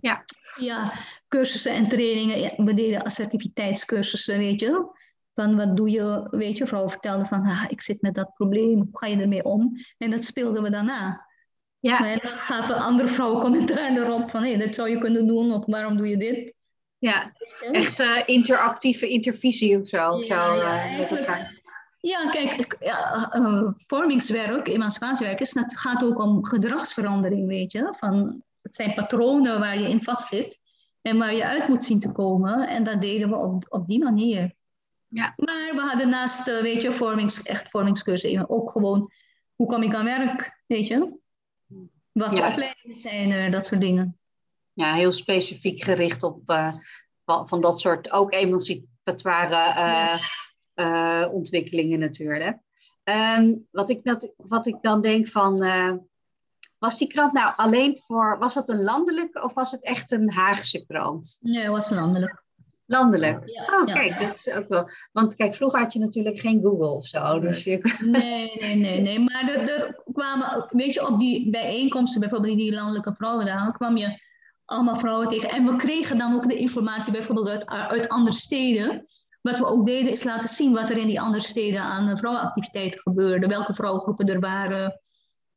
[0.00, 0.24] Ja.
[0.56, 0.92] Ja,
[1.28, 2.64] cursussen en trainingen.
[2.64, 4.96] We deden assertiviteitscursussen, weet je.
[5.34, 8.78] Van wat doe je, weet je, vrouwen vertelden van, ah, ik zit met dat probleem,
[8.78, 9.76] hoe ga je ermee om?
[9.98, 11.26] En dat speelden we daarna.
[11.80, 15.52] Ja, En dan gaven andere vrouwen commentaar erop van, hé, dit zou je kunnen doen,
[15.52, 16.54] of waarom doe je dit?
[16.98, 17.32] Ja.
[17.72, 20.10] echt eh, interactieve intervisie of zo.
[20.10, 21.56] of eh, met elkaar.
[22.00, 27.94] Ja, kijk, ja, eh, vormingswerk, emancipatiewerk, is, het gaat ook om gedragsverandering, weet je.
[27.96, 30.58] Van, het zijn patronen waar je in vastzit
[31.02, 32.68] en waar je uit moet zien te komen.
[32.68, 34.54] En dat deden we op, op die manier.
[35.08, 35.32] Ja.
[35.36, 39.12] Maar we hadden naast, weet je, vormings, echt vormingscursussen ook gewoon,
[39.54, 41.18] hoe kom ik aan werk, weet je.
[42.12, 42.50] Wat voor Ja.
[42.50, 44.18] opleidingen zijn er, dat soort dingen.
[44.78, 46.70] Ja, heel specifiek gericht op eh,
[47.24, 50.20] van, van dat soort ook emancipatoire
[50.74, 52.58] eh, ontwikkelingen natuurlijk.
[53.02, 55.58] Ehm, wat, ik dat, wat ik dan denk van,
[56.78, 60.32] was die krant nou alleen voor, was dat een landelijke of was het echt een
[60.32, 61.38] Haagse krant?
[61.40, 62.44] Nee, dat was landelijk.
[62.86, 63.48] Landelijk.
[63.48, 64.26] Ja, Oh, ja, kijk, ja.
[64.26, 64.90] dat is ook wel.
[65.12, 67.40] Want kijk, vroeger had je natuurlijk geen Google of zo.
[67.40, 69.18] Dus je, Nee, nee, nee, nee.
[69.18, 73.96] Maar er, er kwamen, weet je, op die bijeenkomsten, bijvoorbeeld in die landelijke vrouwendagen, kwam
[73.96, 74.26] je
[74.68, 75.50] allemaal vrouwen tegen.
[75.50, 79.06] En we kregen dan ook de informatie bijvoorbeeld uit, uit andere steden.
[79.42, 82.16] Wat we ook deden is laten zien wat er in die andere steden aan eh,
[82.16, 85.00] vrouwenactiviteiten gebeurde, welke vrouwengroepen er waren.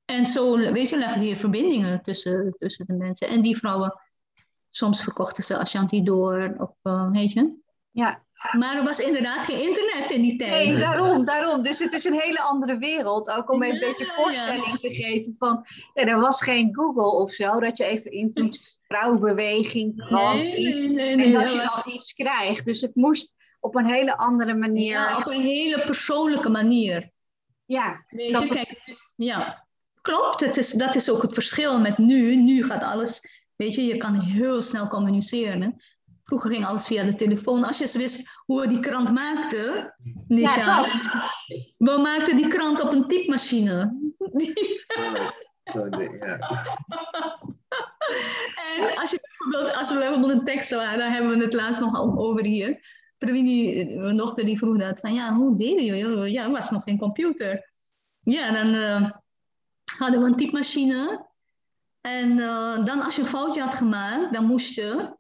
[0.06, 3.28] En zo, weet je, legde je verbindingen tussen, tussen de mensen.
[3.28, 4.02] En die vrouwen,
[4.70, 7.60] soms verkochten ze Ashanti door, of eh, weet je.
[7.92, 10.68] ja, Maar er was inderdaad geen internet in die tijd.
[10.68, 11.62] Nee, daarom, daarom.
[11.62, 13.30] Dus het is een hele andere wereld.
[13.30, 14.12] Ook om een beetje ja.
[14.12, 15.66] voorstelling te geven van...
[15.94, 20.82] Ja, er was geen Google of zo, dat je even intoetst vrouwenbeweging, krant, Nee, iets.
[20.82, 22.66] nee, nee, en dat je dan iets krijgt.
[22.66, 24.92] Dus het moest op een hele andere manier...
[24.92, 27.10] Ja, op een hele persoonlijke manier.
[27.66, 29.68] Ja, Weet Dat je, kijk, ja,
[30.02, 30.40] klopt.
[30.40, 32.36] Het is, dat is ook het verschil met nu.
[32.36, 33.22] Nu gaat alles,
[33.56, 35.62] weet je, je kan heel snel communiceren.
[35.62, 35.70] hè.
[36.24, 37.64] Vroeger ging alles via de telefoon.
[37.64, 39.96] Als je eens wist hoe we die krant maakten,
[40.28, 40.88] Nisha, ja dat.
[41.78, 44.00] we maakten die krant op een typemachine.
[44.88, 45.34] Ja.
[48.78, 51.80] En als, je bijvoorbeeld, als we bijvoorbeeld een tekst waren, daar hebben we het laatst
[51.80, 53.00] nog al over hier.
[53.18, 56.32] Pravini, mijn dochter, die vroeg dat van, ja, hoe deden jullie?
[56.32, 57.72] Ja, er was nog geen computer.
[58.24, 59.10] Ja, dan eh,
[59.98, 61.30] hadden we een typemachine.
[62.02, 65.16] En eh, dan als je een foutje had gemaakt, dan moest je,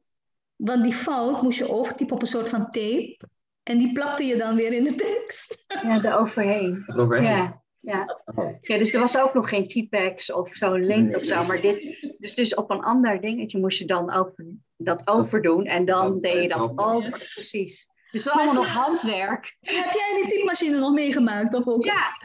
[0.55, 3.17] want die fout moest je overtypen op een soort van tape.
[3.63, 5.65] En die plakte je dan weer in de tekst.
[5.67, 6.83] Ja, eroverheen.
[6.87, 7.37] Eroverheen.
[7.37, 8.19] Ja, ja.
[8.35, 8.53] Oh.
[8.61, 11.43] ja, dus er was ook nog geen T-Pex of zo'n lint of zo.
[11.43, 14.45] Maar dit, dus, dus op een ander dingetje moest je dan over,
[14.77, 15.65] dat overdoen.
[15.65, 17.89] En dan Dat- deed je dat dat- over, precies.
[18.11, 19.57] Dus het is allemaal nog handwerk.
[19.61, 21.53] Heb jij die typemachine nog meegemaakt?
[21.53, 21.85] Of ook?
[21.85, 22.17] Ja.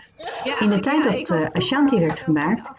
[0.45, 0.61] ja.
[0.61, 2.71] In de tijd ja, dat, eh, Ashanti werd gemaakt,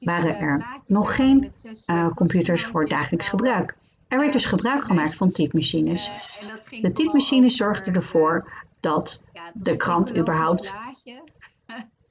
[0.00, 1.52] waren er plaatjes nog geen
[1.86, 3.76] eh, eh, computers voor dagelijks gebruik.
[4.08, 6.08] Er werd dus gebruik gemaakt van typemachines.
[6.40, 10.74] Eh, dat De typemachines over, zorgden ervoor dat de krant überhaupt.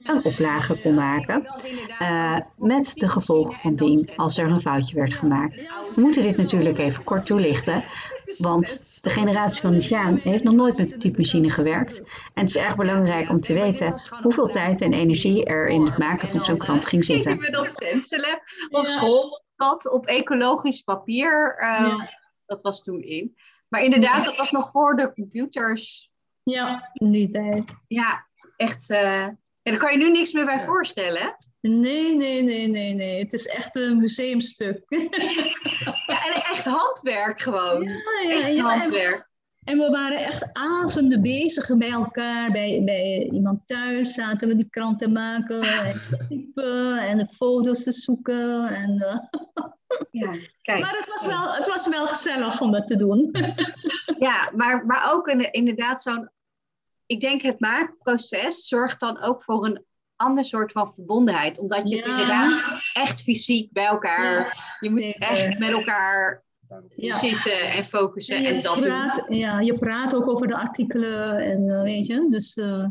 [0.10, 1.46] Een oplage kon maken.
[2.00, 5.62] Eh, met de gevolgen van dien als er een foutje werd gemaakt.
[5.96, 7.84] We moeten dit natuurlijk even kort toelichten,
[8.38, 12.00] want de generatie van Nishaan heeft nog nooit met de typemachine gewerkt.
[12.34, 15.98] En het is erg belangrijk om te weten hoeveel tijd en energie er in het
[15.98, 17.38] maken van zo'n krant ging zitten.
[17.38, 22.10] Met dat stencelen op school, dat op ecologisch papier, eh, Ja.
[22.46, 23.36] dat was toen in.
[23.68, 26.10] Maar inderdaad, dat was nog voor de computers.
[26.44, 27.64] Ja, in die tijd.
[27.88, 28.90] Ja, echt.
[28.90, 29.28] eh
[29.72, 31.22] ja, daar kan je nu niks meer bij voorstellen.
[31.22, 31.30] hè?
[31.70, 33.20] Nee, nee, nee, nee, nee.
[33.20, 34.84] Het is echt een museumstuk.
[36.08, 37.84] Ja, en echt handwerk gewoon.
[37.84, 37.94] Ja,
[38.30, 39.28] ja, Echt ja, en- handwerk.
[39.64, 44.70] En we waren echt avonden bezig bij elkaar, bij, bij iemand thuis zaten we die
[44.70, 48.68] krant te maken en typen en de foto's te zoeken.
[48.68, 49.18] En, eh,
[50.12, 50.80] Ja, kijk.
[50.82, 53.32] maar het was, wel, het was wel gezellig om dat te doen.
[54.20, 56.30] Ja, maar, maar ook inderdaad zo'n...
[57.10, 61.60] Ik denk het maakproces zorgt dan ook voor een ander soort van verbondenheid.
[61.60, 62.12] Omdat je het Ja.
[62.12, 64.58] inderdaad echt fysiek bij elkaar...
[64.80, 65.22] je moet zeker.
[65.22, 66.44] echt met elkaar
[66.96, 67.16] Ja.
[67.16, 68.84] zitten en focussen En en, je, dat doen.
[68.84, 72.86] praat, ja, je praat ook over de artikelen en eh, weet je, dus uh,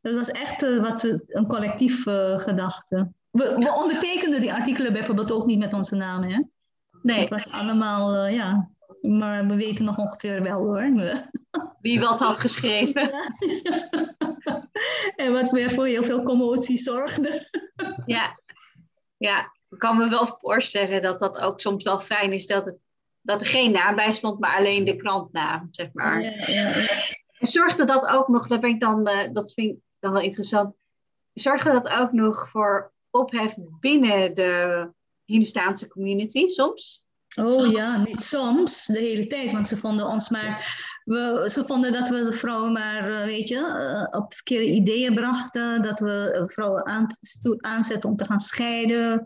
[0.00, 3.12] dat was echt uh, wat, een collectief uh, gedachte.
[3.30, 6.42] We, we, ondertekenden die artikelen bijvoorbeeld ook niet met onze namen, hè?
[7.02, 7.20] Nee.
[7.20, 8.70] Het was allemaal, uh, ja,
[9.02, 10.82] maar we weten nog ongeveer wel hoor.
[11.80, 13.10] Wie wat had geschreven.
[15.16, 17.48] en wat weer voor heel veel commotie zorgde.
[18.06, 18.40] ja,
[19.16, 19.52] ja.
[19.70, 22.76] ik kan me wel voorstellen dat dat ook soms wel fijn is dat, het,
[23.20, 26.22] dat er geen naam bij stond, maar alleen de krantnaam, zeg maar.
[26.22, 26.72] Ja, ja.
[27.38, 30.22] En zorgde dat ook nog, dat, ben ik dan, eh, dat vind ik dan wel
[30.22, 30.74] interessant,
[31.32, 34.88] zorgde dat ook nog voor ophef binnen de
[35.24, 37.01] Hindustaanse community soms?
[37.34, 39.52] Oh ja, niet soms, de hele tijd.
[39.52, 40.80] Want ze vonden ons maar.
[41.04, 45.14] We, ze vonden dat we de vrouwen maar, eh, weet je, eh, op verkeerde ideeën
[45.14, 45.82] brachten.
[45.82, 47.06] Dat we eh, vrouwen aan,
[47.58, 49.24] aanzetten om te gaan scheiden.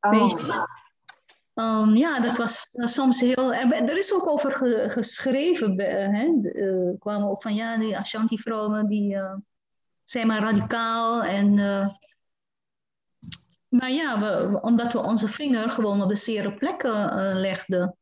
[0.00, 0.66] Weet je.
[1.54, 3.54] Um, ja, dat was uh, soms heel.
[3.54, 5.80] Er, er, is ook over ge, geschreven.
[5.80, 6.26] Hè?
[6.42, 9.34] Uh, kwamen ook van ja, die Ashanti-vrouwen die uh,
[10.04, 11.58] zijn maar radicaal en
[13.68, 17.96] maar ja, we, omdat we onze vinger gewoon op de zere plekken uh, legden.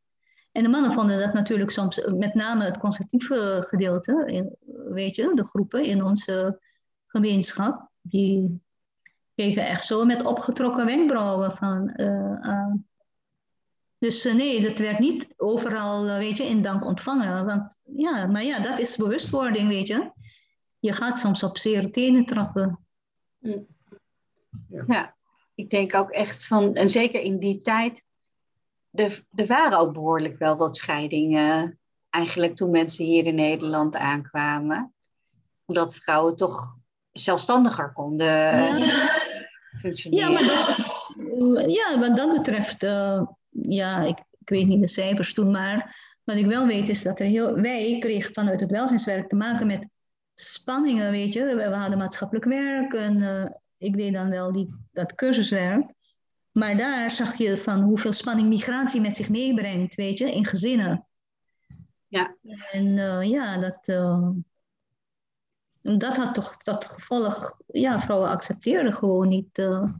[0.52, 4.56] En de mannen vonden dat natuurlijk soms, met name het conservatieve gedeelte, in,
[4.88, 6.60] weet je, de groepen in onze
[7.06, 8.62] gemeenschap, die
[9.34, 11.92] keken echt zo met opgetrokken wenkbrauwen van.
[11.96, 12.72] Uh,
[13.98, 17.46] dus nee, dat werd niet overal, weet je, in dank ontvangen.
[17.46, 20.10] Want ja, maar ja, dat is bewustwording, weet je.
[20.78, 22.78] Je gaat soms op zere tenen trappen.
[23.38, 24.84] Ja.
[24.86, 25.13] ja
[25.54, 28.04] ik denk ook echt van, en zeker in die tijd,
[28.90, 31.78] er, er waren ook behoorlijk wel wat scheidingen
[32.10, 34.94] eigenlijk toen mensen hier in Nederland aankwamen.
[35.64, 36.76] Omdat vrouwen toch
[37.12, 39.10] zelfstandiger konden ja.
[39.80, 40.28] functioneren.
[40.28, 45.34] Ja, maar dat, ja, wat dat betreft, uh, ja, ik, ik weet niet de cijfers
[45.34, 49.28] toen, maar wat ik wel weet is dat er heel, wij kregen vanuit het welzijnswerk
[49.28, 49.88] te maken met
[50.34, 51.54] spanningen, weet je.
[51.54, 53.44] We, hadden maatschappelijk werk en uh,
[53.78, 55.92] ik deed dan wel die, dat cursuswerk.
[56.52, 61.06] Maar daar zag je van hoeveel spanning migratie met zich meebrengt, weet je, in gezinnen.
[62.06, 62.36] Ja.
[62.70, 64.28] En uh, ja, dat, uh,
[65.82, 69.92] dat had toch dat gevolg, ja, vrouwen accepteerden gewoon niet uh,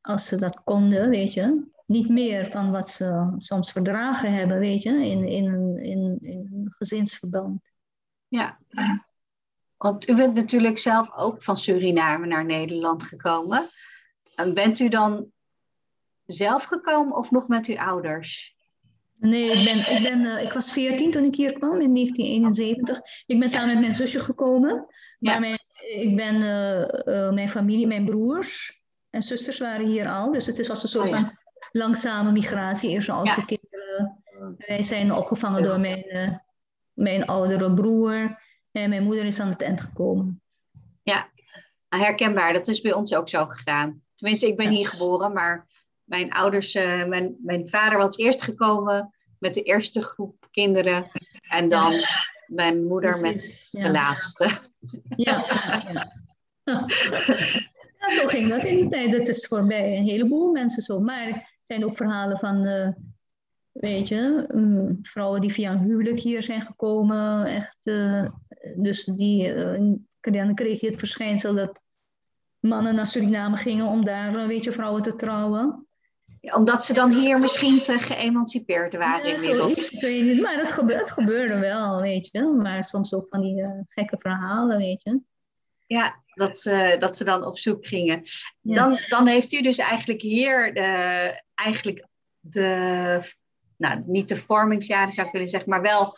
[0.00, 1.70] als ze dat konden, weet je.
[1.86, 6.48] Niet meer van wat ze soms verdragen hebben, weet je, in, in, in, in, in
[6.52, 7.70] een gezinsverband.
[8.28, 8.58] Ja.
[9.76, 13.62] Want u bent natuurlijk zelf ook van Suriname naar Nederland gekomen.
[14.34, 15.30] En bent u dan
[16.26, 18.56] zelf gekomen of nog met uw ouders?
[19.18, 23.00] Nee, ik, ben, ik, ben, uh, ik was 14 toen ik hier kwam in 1971.
[23.26, 24.86] Ik ben samen met mijn zusje gekomen.
[25.18, 25.58] Maar mijn,
[25.94, 26.78] ik ben, uh,
[27.14, 30.32] uh, mijn familie, mijn broers en zusters waren hier al.
[30.32, 31.20] Dus het was een soort oh, ja.
[31.20, 31.38] van
[31.72, 32.90] langzame migratie.
[32.90, 33.46] Eerst de oudste ja.
[33.46, 34.22] kinderen.
[34.66, 36.42] Wij zijn opgevangen door mijn,
[36.92, 38.40] mijn oudere broer.
[38.72, 40.42] En mijn moeder is aan het eind gekomen.
[41.02, 41.30] Ja,
[41.88, 42.52] herkenbaar.
[42.52, 44.02] Dat is bij ons ook zo gegaan.
[44.22, 45.66] Tenminste, ik ben hier geboren, maar
[46.04, 51.10] mijn ouders, uh, mijn, mijn vader was eerst gekomen met de eerste groep kinderen.
[51.48, 52.06] En dan ja.
[52.46, 53.82] mijn moeder met ja.
[53.86, 54.48] de laatste.
[55.16, 56.10] Ja, ja,
[56.64, 56.88] ja.
[58.08, 59.12] zo ging dat in die tijd.
[59.12, 61.00] Dat is voor mij een heleboel mensen zo.
[61.00, 62.66] Maar er zijn ook verhalen van...
[62.66, 62.88] Uh,
[63.72, 68.28] weet je, um, vrouwen die via een huwelijk hier zijn gekomen, echt, uh,
[68.76, 69.54] dus die,
[70.20, 71.80] dan kreeg je het verschijnsel dat
[72.62, 75.86] mannen naar Suriname gingen om daar, uh, weet je, vrouwen te trouwen.
[76.40, 79.90] Ja, omdat ze dan hier misschien te geëmancipeerd waren ja, inmiddels.
[80.00, 82.42] weet niet, maar dat gebeurde, het gebeurde wel, weet je.
[82.42, 85.20] Maar soms ook van die gekke verhalen, weet je.
[85.86, 88.22] Ja, dat ze, dat ze dan op zoek gingen.
[88.60, 88.74] Ja.
[88.74, 92.06] Dan, dan heeft u dus eigenlijk hier de, eigenlijk
[92.40, 93.20] de
[93.82, 96.12] nou, niet de vormingsjaren zou ik willen zeggen, maar wel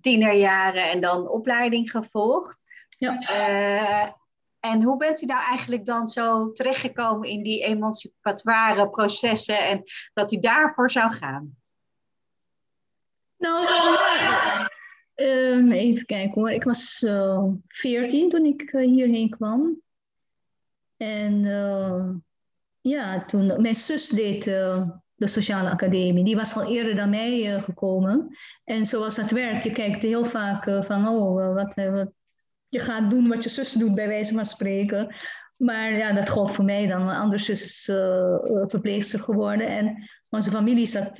[0.00, 2.64] tienerjaren en dan opleiding gevolgd.
[2.98, 3.18] Ja.
[3.30, 4.12] Uh,
[4.64, 10.32] en hoe bent u nou eigenlijk dan zo terechtgekomen in die emancipatoire processen en dat
[10.32, 11.56] u daarvoor zou gaan?
[13.36, 13.66] Nou,
[15.16, 16.50] uh, even kijken hoor.
[16.50, 19.80] Ik was uh, 14 toen ik hierheen kwam.
[20.96, 21.44] En
[22.80, 26.24] ja, toen mijn zus deed de sociale academie.
[26.24, 28.36] Die was al eerder dan mij gekomen.
[28.64, 32.12] En zoals dat werkt, je kijkt heel vaak van, oh, wat, wat,
[32.74, 35.14] je gaat doen wat je zus doet, bij wijze van spreken.
[35.56, 37.04] Maar ja, dat gold voor mij dan.
[37.04, 39.66] Mijn andere zus is uh, verpleegster geworden.
[39.66, 41.18] En onze familie zat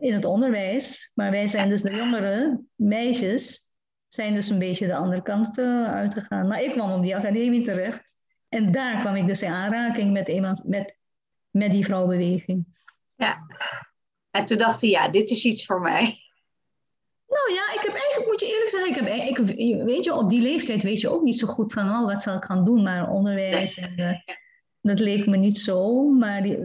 [0.00, 1.10] in het onderwijs.
[1.14, 3.60] Maar wij zijn dus de jongere meisjes,
[4.08, 6.48] zijn dus een beetje de andere kant uitgegaan.
[6.48, 8.12] Maar ik kwam op die academie terecht.
[8.48, 10.96] En daar kwam ik dus in aanraking met, met,
[11.50, 12.66] met die vrouwenbeweging.
[13.16, 13.46] Ja.
[14.30, 16.20] En toen dacht hij, ja, dit is iets voor mij.
[17.26, 17.94] Nou ja, ik heb
[18.32, 19.36] moet je eerlijk zeggen, ik heb, ik,
[19.84, 22.36] weet je, op die leeftijd weet je ook niet zo goed van, oh, wat zal
[22.36, 23.78] ik gaan doen, maar onderwijs.
[23.78, 24.12] En, uh,
[24.80, 26.58] dat leek me niet zo, maar die,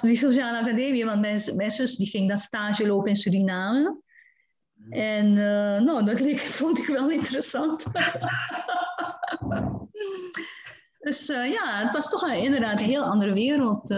[0.00, 4.00] die sociale academie, want mijn, mijn zus die ging dan stage lopen in Suriname.
[4.90, 7.84] En uh, nou, dat leek, vond ik wel interessant.
[10.98, 13.90] dus uh, ja, het was toch een, inderdaad een heel andere wereld.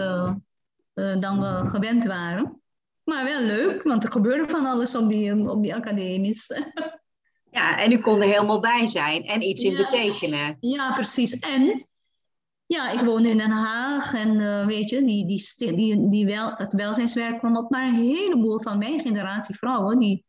[1.01, 2.60] eh, dan we gewend waren.
[3.03, 6.47] Maar wel leuk, want er gebeurde van alles op die, op die academies.
[7.51, 9.77] Ja, en u kon er helemaal bij zijn en iets in Ja.
[9.77, 10.57] betekenen.
[10.59, 11.39] Ja, precies.
[11.39, 11.87] En
[12.65, 16.53] ja, ik woonde in Den Haag en eh, weet je, die, die, die, die wel,
[16.55, 17.69] het welzijnswerk kwam op.
[17.69, 20.25] Maar een heleboel van mijn generatie vrouwen, die,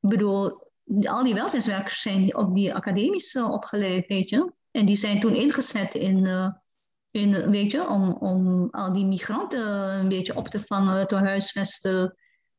[0.00, 0.70] bedoel,
[1.02, 4.52] al die welzijnswerkers zijn op die academies eh, opgeleid, weet je.
[4.70, 6.48] En die zijn toen ingezet in, eh,
[7.16, 9.66] in weet je, om, om al die migranten
[9.98, 12.16] een beetje op te vangen, te huisvesten.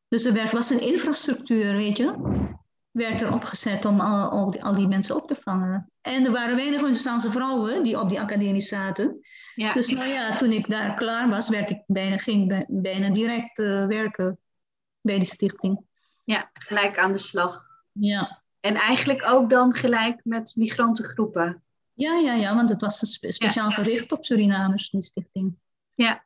[0.08, 2.14] Dus er werd, was een infrastructuur, weet je
[2.98, 5.90] werd er opgezet om al, al, die, al die mensen op te vangen.
[6.00, 9.20] En er waren weinig Hindustaanse vrouwen die op die academie zaten.
[9.54, 13.58] Ja, Dus nou ja, toen ik daar klaar was, werd ik bijna, ging bijna direct
[13.58, 14.38] eh, werken
[15.00, 15.84] bij die stichting.
[16.24, 17.62] ja, gelijk aan de slag.
[17.92, 18.42] Ja.
[18.60, 21.62] En eigenlijk ook dan gelijk met migrantengroepen.
[21.98, 23.74] Ja, ja, ja, want het was spe- speciaal Ja.
[23.74, 25.58] gericht op Surinamers, die stichting.
[25.94, 26.24] Ja.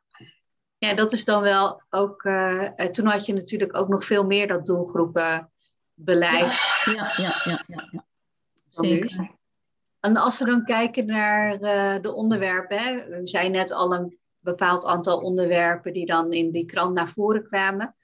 [0.77, 2.23] ja, dat is dan wel ook.
[2.23, 6.61] eh, eh, toen had je natuurlijk ook nog veel meer dat doelgroepenbeleid.
[6.85, 8.05] Ja, ja, ja, ja, ja.
[8.81, 8.87] nu.
[8.87, 9.31] zeker.
[9.99, 14.17] En als we dan kijken naar eh, de onderwerpen, hè, we zijn net al een
[14.39, 17.95] bepaald aantal onderwerpen die dan in die krant naar voren kwamen.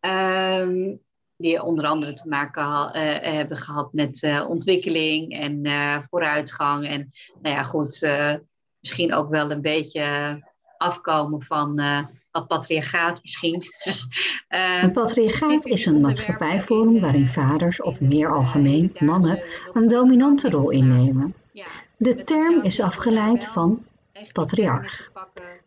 [0.00, 0.96] Ehm,
[1.40, 6.86] die onder andere te maken ha- eh, hebben gehad met eh, ontwikkeling en eh, vooruitgang.
[6.88, 7.12] En
[7.42, 8.34] nou ja, goed, eh,
[8.80, 10.04] misschien ook wel een beetje
[10.76, 13.62] afkomen van eh wat patriarchaat misschien.
[14.48, 20.70] Eh, Een patriarchaat is een maatschappijvorm waarin vaders of meer algemeen mannen een dominante rol
[20.70, 21.34] innemen.
[21.96, 23.84] De term is afgeleid van
[24.32, 25.10] patriarch,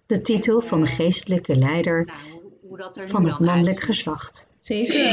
[0.06, 4.50] de titel van de geestelijke leider nou, van het mannelijk geslacht.
[4.64, 5.12] Zeker.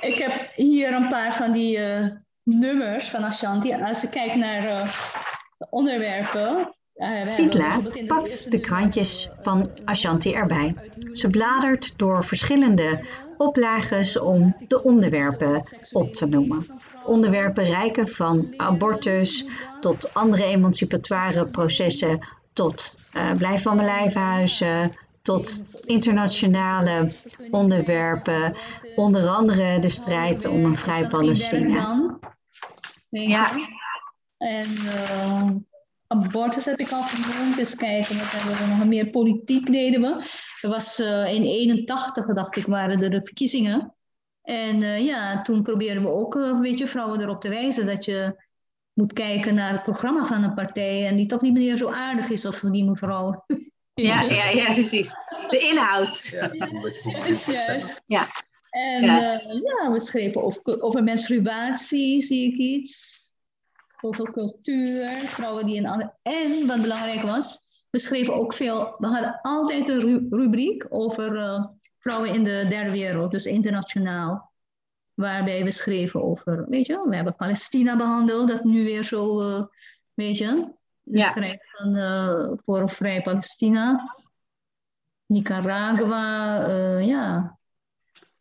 [0.10, 2.06] Ik heb hier een paar van die eh,
[2.42, 3.74] nummers van Ashanti.
[3.74, 4.94] Als je kijkt naar eh,
[5.58, 6.74] de onderwerpen.
[6.94, 10.74] eh, Sitla pakt de krantjes van Ashanti erbij.
[11.12, 13.00] Ze bladert door verschillende
[13.36, 15.62] oplages om de onderwerpen
[15.92, 16.66] op te noemen.
[17.04, 19.44] Onderwerpen reiken van abortus
[19.80, 22.98] tot andere emancipatoire processen, tot
[23.38, 27.12] blijf van mijn lijfhuizen, tot internationale
[27.50, 28.56] onderwerpen,
[28.96, 32.18] onder andere de strijd om een vrij Palestina.
[33.08, 33.68] Ja.
[34.36, 35.50] En eh,
[36.06, 37.56] abortus heb ik al genoemd.
[37.56, 39.10] Dus kijken, wat hebben we nog meer?
[39.10, 40.26] Politiek deden we.
[40.60, 43.94] Er was eh, in 81, dacht ik, waren er de verkiezingen.
[44.42, 48.44] En eh, ja, toen probeerden we ook een beetje vrouwen erop te wijzen dat je
[48.92, 52.30] moet kijken naar het programma van een partij en die toch niet meer zo aardig
[52.30, 53.44] is of die mevrouw.
[53.94, 55.14] Ja, ja, ja, precies.
[55.48, 56.28] De inhoud.
[56.28, 58.02] Ja, juist.
[58.06, 58.26] En Ja.
[59.00, 59.40] ja.
[59.46, 63.20] ja, we schreven over, over menstruatie, zie ik iets.
[64.00, 66.14] Over cultuur, vrouwen die een ander...
[66.22, 68.94] En wat belangrijk was, we schreven ook veel...
[68.98, 71.64] We hadden altijd een ru- rubriek over eh,
[71.98, 74.52] vrouwen in de derde wereld, dus internationaal.
[75.14, 79.62] Waarbij we schreven over, weet je, we hebben Palestina behandeld, dat nu weer zo, eh,
[80.14, 80.72] weet je,
[81.02, 81.30] de Ja.
[81.30, 84.14] strijd van, eh, voor vrij Palestina.
[85.26, 87.58] Nicaragua, eh, ja.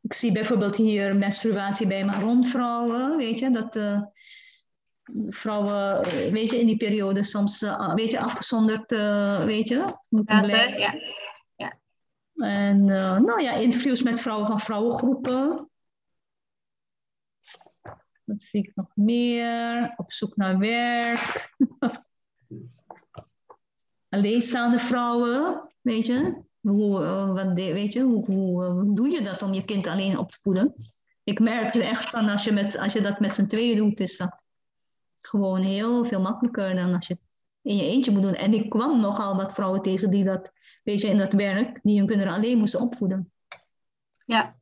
[0.01, 4.01] Ik zie bijvoorbeeld hier menstruatie bij Maronvrouwen, weet je, dat eh,
[5.27, 8.91] vrouwen, weet je, in die periode soms, eh, weet je, afgezonderd,
[9.45, 10.79] weet je, moeten blijven.
[10.79, 11.09] ja.
[12.35, 15.69] En eh, nou ja, interviews met vrouwen van vrouwengroepen.
[18.23, 19.93] Wat zie ik nog meer?
[19.97, 21.49] Op zoek naar werk.
[24.11, 26.41] Alleenstaande vrouwen, weet je.
[26.61, 29.87] Hoe, eh, wat weet je, hoe, hoe, eh, hoe doe je dat om je kind
[29.87, 30.73] alleen op te voeden?
[31.23, 33.99] Ik merk er echt van als je, met, als je dat met z'n tweeën doet,
[33.99, 34.43] is dat
[35.21, 37.23] gewoon heel veel makkelijker dan als je het
[37.61, 38.33] in je eentje moet doen.
[38.33, 40.51] En ik kwam nogal wat vrouwen tegen die dat,
[40.83, 43.31] weet je, in dat werk, die hun kinderen alleen moesten opvoeden.
[44.25, 44.55] Ja.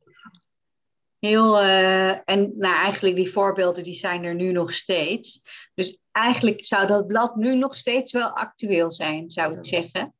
[1.20, 5.40] Heel, eh, en nou, eigenlijk die voorbeelden die zijn er nu nog steeds.
[5.74, 10.14] Dus eigenlijk zou dat blad nu nog steeds wel actueel zijn, zou ik zeggen.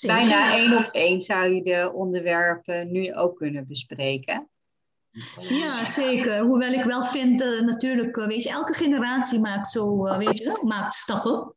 [0.00, 4.48] Bijna één op één zou je de onderwerpen nu ook kunnen bespreken.
[5.38, 6.38] Ja, zeker.
[6.38, 10.38] Hoewel ik wel vind, eh, natuurlijk, eh, weet je, elke generatie maakt zo, eh, weet
[10.38, 11.54] je, maakt stappen.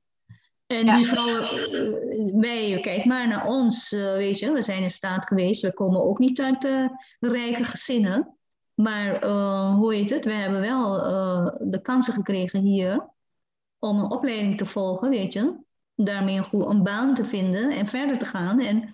[0.68, 0.96] En Ja.
[0.96, 5.74] die vrouwen, wij, kijk maar naar ons, weet je, we zijn in staat geweest, we
[5.74, 6.90] komen ook niet uit
[7.20, 8.39] rijke gezinnen.
[8.82, 13.10] Maar eh, hoe heet het, we hebben wel eh, de kansen gekregen hier
[13.80, 15.58] om een opleiding te volgen, weet je.
[15.96, 18.60] Daarmee een, goed, een baan te vinden en verder te gaan.
[18.60, 18.94] En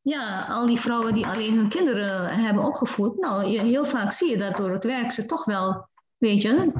[0.00, 4.30] ja, al die vrouwen die alleen hun kinderen hebben opgevoed, nou, je, heel vaak zie
[4.30, 6.72] je dat door het werk ze toch wel, weet je,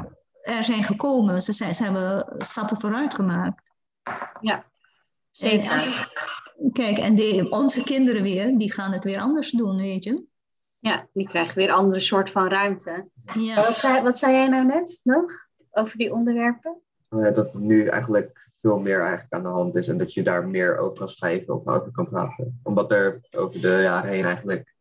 [0.43, 1.43] er zijn gekomen.
[1.43, 3.63] Ze, zijn, ze hebben stappen vooruit gemaakt.
[4.41, 4.65] Ja.
[5.31, 5.71] Zeker.
[5.71, 10.29] En, kijk, en de, onze kinderen weer, die gaan het weer anders doen, weet je.
[10.81, 13.09] Ja, die krijgen weer een andere soort van ruimte.
[13.33, 13.55] Ja.
[13.55, 15.33] Wat, zei, wat zei jij nou net nog
[15.71, 16.81] over die onderwerpen?
[17.09, 20.23] Nou dat er nu eigenlijk veel meer eigenlijk aan de hand is en dat je
[20.23, 22.61] daar meer over kan schrijven of over kan praten.
[22.63, 24.75] Omdat er over de jaren heen eigenlijk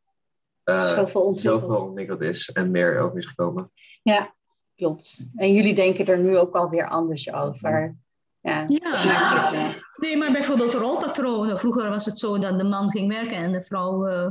[0.64, 1.62] eh, Zoveel ontwikkeld.
[1.64, 3.72] zoveel ontwikkeld is en meer over is gekomen.
[4.04, 4.34] Ja,
[4.76, 5.30] klopt.
[5.36, 7.96] En jullie denken er nu ook alweer anders over.
[8.42, 9.74] Ja, Ja.
[9.96, 11.60] Nee, maar bijvoorbeeld rolpatronen.
[11.60, 14.28] Vroeger was het zo dat de man ging werken en de vrouw eh,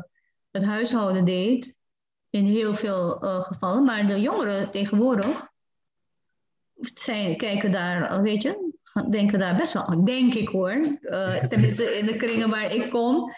[0.51, 1.77] het huishouden deed.
[2.31, 3.85] In heel veel eh, gevallen.
[3.85, 5.49] Maar de jongeren tegenwoordig
[6.95, 8.73] zijn, kijken daar, weet je,
[9.11, 10.05] denken daar best wel aan.
[10.05, 10.99] Denk ik hoor.
[11.01, 13.33] Eh, tenminste, in de kringen waar ik kom,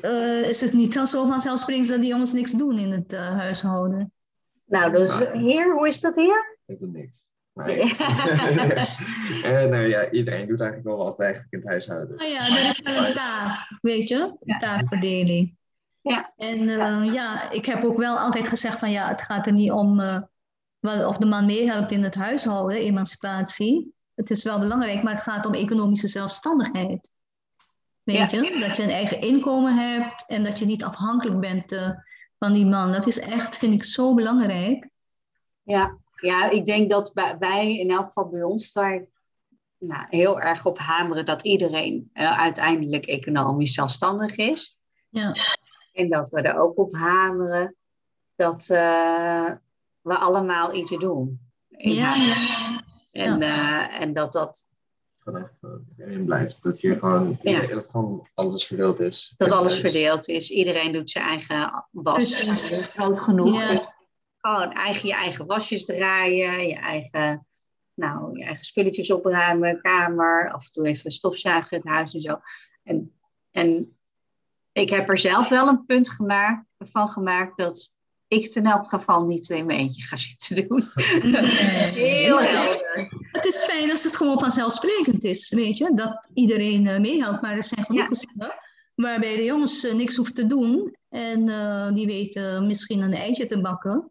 [0.00, 4.12] eh, is het niet zo vanzelfsprekend dat die jongens niks doen in het eh, huishouden.
[4.64, 6.58] Nou, dus heer, hoe is dat hier?
[6.66, 7.26] Ik doe niks.
[7.58, 7.68] Maar
[9.44, 12.16] en nou ja, iedereen doet eigenlijk wel wat eigenlijk in het huishouden.
[12.16, 15.56] Nou ja, dat is wel een taak, weet je, een taakverdeling.
[16.00, 16.32] Ja.
[16.36, 19.70] En eh, ja, ik heb ook wel altijd gezegd van ja, het gaat er niet
[19.72, 20.22] om eh,
[20.80, 23.94] of de man meehelpt in het huishouden, emancipatie.
[24.14, 27.10] Het is wel belangrijk, maar het gaat om economische zelfstandigheid.
[28.02, 28.40] Weet Ja.
[28.40, 31.90] je, dat je een eigen inkomen hebt en dat je niet afhankelijk bent eh,
[32.38, 32.92] van die man.
[32.92, 34.88] Dat is echt, vind ik, zo belangrijk.
[35.62, 39.06] Ja, ja, ik denk dat wij, in elk geval bij ons, daar
[39.78, 44.78] nou, heel erg op hameren dat iedereen uiteindelijk economisch zelfstandig is.
[45.08, 45.34] Ja.
[45.98, 47.76] En dat we er ook op hameren
[48.36, 49.52] dat eh,
[50.00, 51.40] we allemaal iets doen.
[51.68, 52.14] Ja.
[53.10, 54.72] En, eh, en dat dat,
[55.96, 56.62] erin blijft.
[56.62, 57.66] Dat je gewoon, Ja.
[57.66, 59.34] dat gewoon alles verdeeld is.
[59.36, 60.50] dat alles verdeeld is.
[60.50, 62.14] Iedereen doet zijn eigen was.
[62.14, 62.68] Precies.
[62.68, 63.54] Dat is groot genoeg.
[63.54, 63.74] Ja.
[63.74, 63.96] Dus
[64.36, 67.46] gewoon eigen, je eigen wasjes draaien, je eigen,
[67.94, 72.40] nou, je eigen spulletjes opruimen, kamer, af en toe even stofzuigen, het huis en zo.
[72.82, 73.12] En,
[73.50, 73.97] en
[74.80, 77.96] ik heb er zelf wel een punt gemaakt, van gemaakt dat
[78.28, 80.82] ik in elk geval niet in mijn eentje ga zitten doen.
[81.94, 83.12] Heel helder.
[83.32, 87.42] Het is fijn als het gewoon vanzelfsprekend is, weet je, dat iedereen eh, meehelpt.
[87.42, 88.06] Maar er zijn genoeg Ja.
[88.06, 88.54] gezinnen
[88.94, 93.46] waarbij de jongens eh, niks hoeven te doen en eh, die weten misschien een eitje
[93.46, 94.10] te bakken.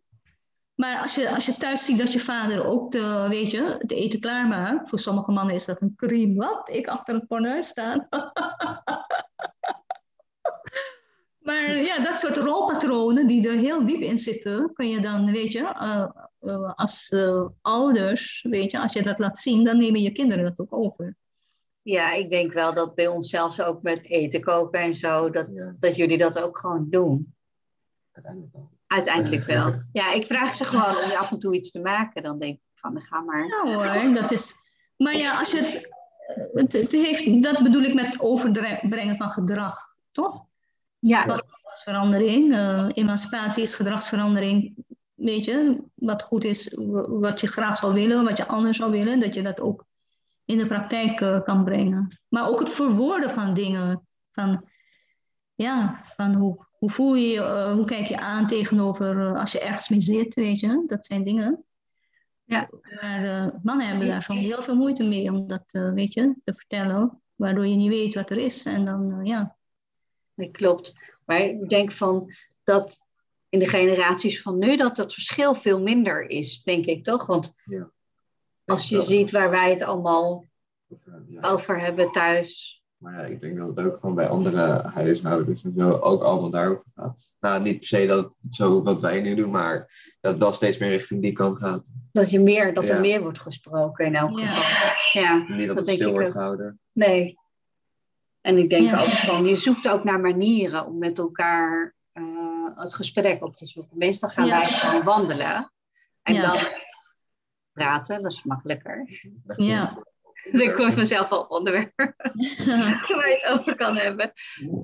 [0.75, 3.91] Maar als je, als je thuis ziet dat je vader ook de, weet je, het
[3.91, 6.35] eten klaarmaakt, voor sommige mannen is dat een crime.
[6.35, 6.69] Wat?
[6.69, 8.07] Ik achter het fornuis staan.
[11.77, 15.51] maar ja, dat soort rolpatronen die er heel diep in zitten, kun je dan, weet
[15.51, 16.09] je, eh,
[16.39, 20.43] eh, als eh, ouders, weet je, als je dat laat zien, dan nemen je kinderen
[20.43, 21.15] dat ook over.
[21.81, 25.47] Ja, ik denk wel dat bij ons zelfs ook met eten koken en zo, dat,
[25.51, 27.35] Ja, dat jullie dat ook gewoon doen.
[28.11, 28.71] uiteindelijk wel.
[28.87, 29.73] Uiteindelijk wel.
[29.91, 32.23] Ja, ik vraag ze gewoon om af en toe iets te maken.
[32.23, 33.47] Dan denk ik van, ga maar.
[33.47, 34.55] Ja hoor, dat is.
[34.97, 35.89] Maar ja, als je het,
[36.53, 40.45] het, het heeft, dat bedoel ik met overbrengen van gedrag, toch?
[40.99, 41.25] Ja,
[41.67, 44.75] Gedragsverandering, eh, emancipatie is gedragsverandering.
[45.13, 49.19] Weet je, wat goed is, wat je graag zou willen, wat je anders zou willen,
[49.19, 49.85] dat je dat ook
[50.45, 52.19] in de praktijk eh, kan brengen.
[52.27, 54.07] Maar ook het verwoorden van dingen.
[54.31, 54.69] Van,
[55.55, 59.59] ja, van hoe, hoe voel je je, eh, hoe kijk je aan tegenover als je
[59.59, 60.83] ergens mee zit, weet je.
[60.87, 61.63] Dat zijn dingen.
[62.43, 62.69] Ja.
[63.01, 67.21] Maar mannen hebben daar soms heel veel moeite mee om dat, weet je, te vertellen.
[67.35, 68.65] Waardoor je niet weet wat er is.
[68.65, 69.55] En dan, ja.
[70.35, 71.15] dat klopt.
[71.27, 72.31] Maar ik denk van
[72.63, 72.97] dat
[73.49, 77.25] in de generaties van nu dat dat verschil veel minder is, denk ik toch?
[77.25, 77.91] Want Ja.
[78.65, 80.45] als je ziet waar wij het allemaal
[81.27, 81.41] ja.
[81.41, 82.81] over hebben thuis.
[82.97, 86.49] Maar ja, ik denk dat het ook gewoon bij andere huishoudens en zo ook allemaal
[86.49, 87.37] daarover gaat.
[87.39, 89.77] Nou, niet per se dat het zo wat wij nu doen, maar
[90.21, 91.85] dat het wel steeds meer richting die kant gaat.
[92.11, 94.45] Dat, je meer, dat er meer wordt gesproken in elk Ja.
[94.47, 95.21] geval.
[95.23, 96.33] Ja, Niet dat, Dat het stil wordt ook.
[96.33, 96.79] gehouden.
[96.93, 97.37] nee.
[98.47, 99.01] En ik denk Ja.
[99.01, 102.23] ook van, je zoekt ook naar manieren om met elkaar eh,
[102.75, 103.97] het gesprek op te zoeken.
[103.97, 104.57] Meestal gaan Ja.
[104.57, 105.71] wij gewoon wandelen.
[106.21, 106.41] En Ja.
[106.41, 106.57] dan
[107.73, 109.21] praten, dat is makkelijker.
[109.55, 109.97] Ja.
[110.51, 112.15] Dan kom je vanzelf al op onderwerpen
[113.15, 114.31] waar je het over kan hebben.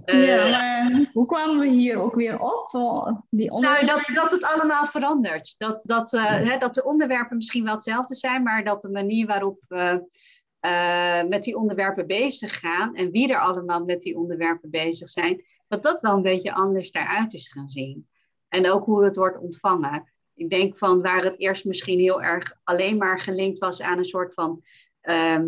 [0.06, 2.70] Eh, ja, maar hoe kwamen we hier ook weer op?
[3.30, 5.56] Die Nou, dat, dat het allemaal verandert.
[5.58, 9.28] Dat, dat, eh, hè, dat de onderwerpen misschien wel hetzelfde zijn, maar dat de manier
[9.28, 9.60] waarop
[10.64, 15.44] eh, met die onderwerpen bezig gaan en wie er allemaal met die onderwerpen bezig zijn,
[15.68, 18.08] dat dat wel een beetje anders daaruit is gaan zien.
[18.48, 20.12] En ook hoe het wordt ontvangen.
[20.34, 24.06] Ik denk van waar het eerst misschien heel erg alleen maar gelinkt was aan een
[24.06, 24.62] soort van
[25.02, 25.48] ehm,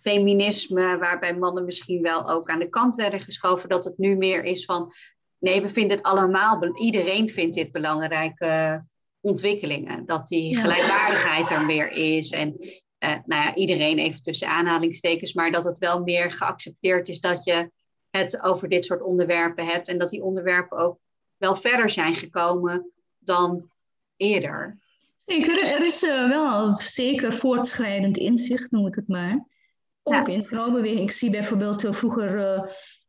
[0.00, 4.44] feminisme, waarbij mannen misschien wel ook aan de kant werden geschoven, dat het nu meer
[4.44, 4.92] is van
[5.38, 8.84] Nee, we vinden het allemaal, iedereen vindt dit belangrijke
[9.20, 10.06] ontwikkelingen.
[10.06, 12.30] Dat die gelijkwaardigheid er meer is.
[12.30, 12.56] En
[13.00, 17.44] eh, nou ja, iedereen even tussen aanhalingstekens, maar dat het wel meer geaccepteerd is dat
[17.44, 17.70] je
[18.10, 20.98] het over dit soort onderwerpen hebt en dat die onderwerpen ook
[21.36, 23.70] wel verder zijn gekomen dan
[24.16, 24.78] eerder.
[25.20, 29.46] Zeker, er is uh, wel zeker voortschrijdend inzicht, noem ik het maar.
[30.02, 31.00] Ook in de vrouwenbeweging.
[31.00, 32.68] Ik zie bijvoorbeeld uh, vroeger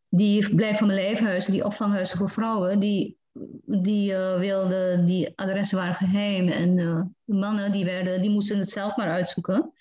[0.10, 3.18] die Blijf van mijn lijfhuizen, die opvanghuizen voor vrouwen, die,
[3.66, 8.96] die wilden, die adressen waren geheim en de mannen die, werden, die moesten het zelf
[8.96, 9.74] maar uitzoeken.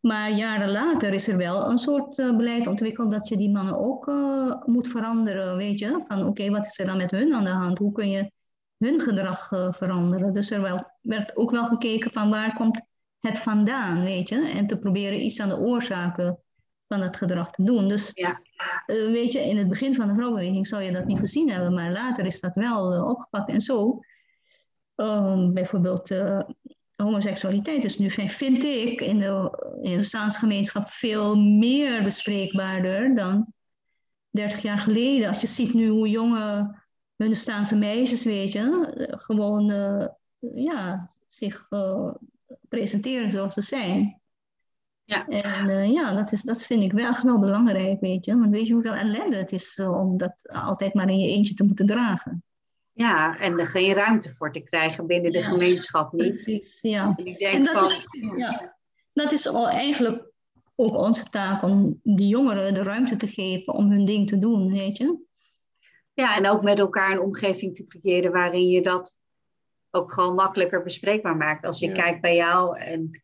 [0.00, 4.06] Maar jaren later is er wel een soort beleid ontwikkeld dat je die mannen ook
[4.66, 6.02] moet veranderen, weet je.
[6.06, 7.78] Van oké, wat is er dan met hun aan de hand?
[7.78, 8.30] Hoe kun je
[8.80, 10.32] hun gedrag uh, veranderen.
[10.32, 12.82] Dus er wel, werd ook wel gekeken van waar komt
[13.18, 14.50] het vandaan, weet je.
[14.50, 16.38] En te proberen iets aan de oorzaken
[16.88, 17.88] van het gedrag te doen.
[17.88, 18.40] Dus ja.
[18.86, 21.92] weet je, in het begin van de vrouwenbeweging zou je dat niet gezien hebben, maar
[21.92, 23.50] later is dat wel opgepakt.
[23.50, 24.00] En zo,
[24.96, 26.10] um, bijvoorbeeld
[27.02, 33.52] homoseksualiteit is nu, vind ik, in de, in de staatsgemeenschap veel meer bespreekbaarder dan
[34.30, 35.28] 30 jaar geleden.
[35.28, 36.78] Als je ziet nu hoe jonge
[37.16, 40.06] Hunestaanse meisjes, weet je, gewoon uh,
[40.54, 42.14] ja, zich uh,
[42.68, 44.20] presenteren zoals ze zijn.
[45.04, 45.26] Ja.
[45.26, 48.36] En uh, ja, dat, is, dat vind ik wel, wel belangrijk, weet je.
[48.36, 51.64] Want weet je hoeveel ellende het is om dat altijd maar in je eentje te
[51.64, 52.42] moeten dragen.
[53.00, 56.22] Ja, en er geen ruimte voor te krijgen binnen de Ja, gemeenschap niet.
[56.28, 57.14] Precies, ja.
[57.16, 58.76] En ik denk En dat van, is, ja,
[59.12, 60.28] dat is al eigenlijk
[60.76, 64.72] ook onze taak om die jongeren de ruimte te geven om hun ding te doen,
[64.72, 65.18] weet je.
[66.14, 69.20] ja, en ook met elkaar een omgeving te creëren waarin je dat
[69.90, 71.64] ook gewoon makkelijker bespreekbaar maakt.
[71.64, 71.92] Als je Ja.
[71.92, 73.22] kijkt bij jou en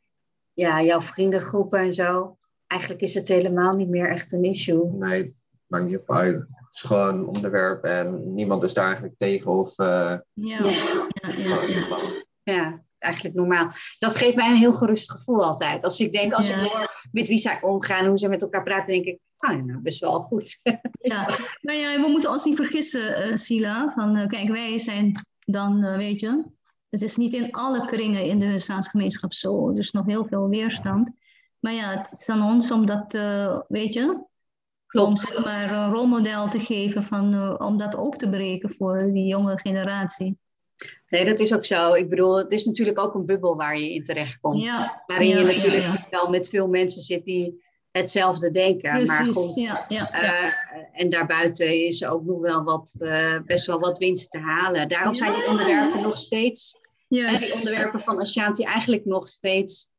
[0.53, 2.39] ja, jouw vriendengroepen en zo.
[2.67, 4.91] Eigenlijk is het helemaal niet meer echt een issue.
[4.93, 5.35] Nee,
[5.67, 6.07] maakt niet op
[6.77, 9.79] is gewoon een onderwerp en niemand is daar eigenlijk tegen of...
[9.79, 10.65] eh, Ja, Ja.
[11.23, 12.25] ja, ja, ja.
[12.43, 13.71] Ja, eigenlijk normaal.
[13.99, 15.85] Dat geeft mij een heel gerust gevoel altijd.
[15.85, 16.57] Als ik denk, als Ja.
[16.57, 19.63] ik hoor met wie zij omgaan, hoe ze met elkaar praten, denk ik, ah, ja,
[19.65, 20.61] nou, best wel goed.
[21.01, 23.91] Ja, maar ja, we moeten ons niet vergissen, eh, Sila.
[23.95, 26.45] Van, eh, kijk, wij zijn dan, eh, weet je,
[26.91, 29.71] het is niet in alle kringen in de staatsgemeenschap zo.
[29.71, 31.11] Er is nog heel veel weerstand.
[31.61, 34.25] Maar ja, het is aan ons om dat, eh, weet je,
[34.99, 39.11] om zeg maar een rolmodel te geven, van, eh, om dat ook te breken voor
[39.13, 40.39] die jonge generatie.
[41.09, 41.95] Nee, dat is ook zo.
[41.95, 44.63] Ik bedoel, het is natuurlijk ook een bubbel waar je in terechtkomt.
[44.63, 46.07] Ja, waarin ja, je natuurlijk ja.
[46.11, 48.93] wel met veel mensen zit die hetzelfde denken.
[48.93, 50.11] maar Precies, goed, ja, ja.
[50.11, 50.53] eh,
[50.93, 54.89] en daarbuiten is ook nog wel wat, eh, best wel wat winst te halen.
[54.89, 56.79] Daarom zijn die onderwerpen nog steeds,
[57.09, 57.45] en Juist.
[57.45, 59.95] die onderwerpen van Ashanti eigenlijk nog steeds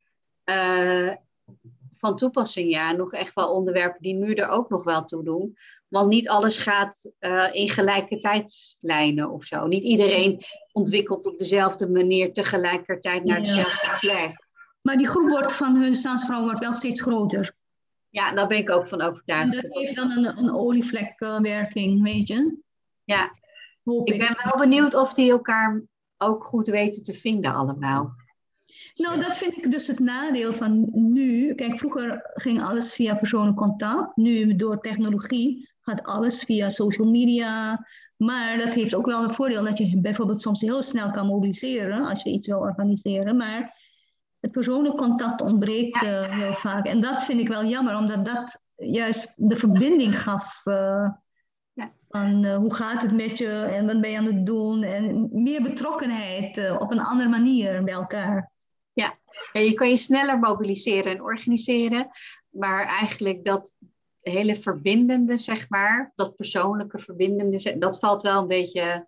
[1.98, 2.70] van toepassing.
[2.70, 5.56] Ja, nog echt wel onderwerpen die nu er ook nog wel toe doen.
[5.88, 9.66] Want niet alles gaat eh, in gelijke tijdslijnen of zo.
[9.66, 10.42] Niet iedereen
[10.72, 13.44] ontwikkelt op dezelfde manier tegelijkertijd naar Ja.
[13.44, 14.30] dezelfde plek.
[14.82, 17.52] Maar die groep wordt van hun staatsvrouwen wordt wel steeds groter.
[18.10, 19.52] Ja, daar ben ik ook van En overtuigd.
[19.62, 22.56] dat heeft dan een, een olievlekwerking, weet je.
[23.04, 23.36] Ja,
[23.82, 25.82] Hoop ik ben wel benieuwd of die elkaar
[26.18, 28.14] ook goed weten te vinden allemaal.
[28.98, 31.54] Nou, dat vind ik dus het nadeel van nu.
[31.54, 34.16] Kijk, vroeger ging alles via persoonlijk contact.
[34.16, 37.86] Nu door technologie gaat alles via social media.
[38.16, 42.04] Maar dat heeft ook wel een voordeel dat je bijvoorbeeld soms heel snel kan mobiliseren
[42.04, 43.36] als je iets wil organiseren.
[43.36, 43.74] Maar
[44.40, 46.86] het persoonlijk contact ontbreekt eh, heel vaak.
[46.86, 50.60] En dat vind ik wel jammer, omdat dat juist de verbinding gaf.
[50.64, 51.08] eh,
[51.72, 51.92] Ja.
[52.08, 54.82] van eh, hoe gaat het met je en wat ben je aan het doen.
[54.82, 58.50] En meer betrokkenheid op een andere manier bij elkaar.
[59.00, 59.14] Ja,
[59.62, 62.08] je kan je sneller mobiliseren en organiseren,
[62.48, 63.78] maar eigenlijk dat
[64.20, 69.06] hele verbindende, zeg maar, dat persoonlijke verbindende, dat valt wel een beetje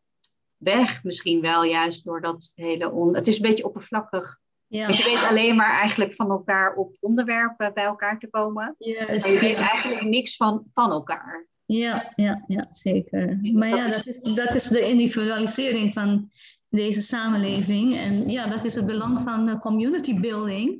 [0.56, 2.90] weg, misschien wel juist door dat hele.
[2.90, 3.14] On...
[3.14, 4.38] Het is een beetje oppervlakkig.
[4.66, 8.74] Ja, Dus je weet alleen maar eigenlijk van elkaar op onderwerpen bij elkaar te komen.
[8.78, 11.46] Maar je weet eigenlijk niks van, van elkaar.
[11.64, 13.38] Ja, ja, ja, zeker.
[13.42, 16.30] Dus Maar dat ja, is- dat is, dat is de individualisering van
[16.70, 17.96] deze samenleving.
[17.96, 20.78] En ja, dat is het belang van eh, community building.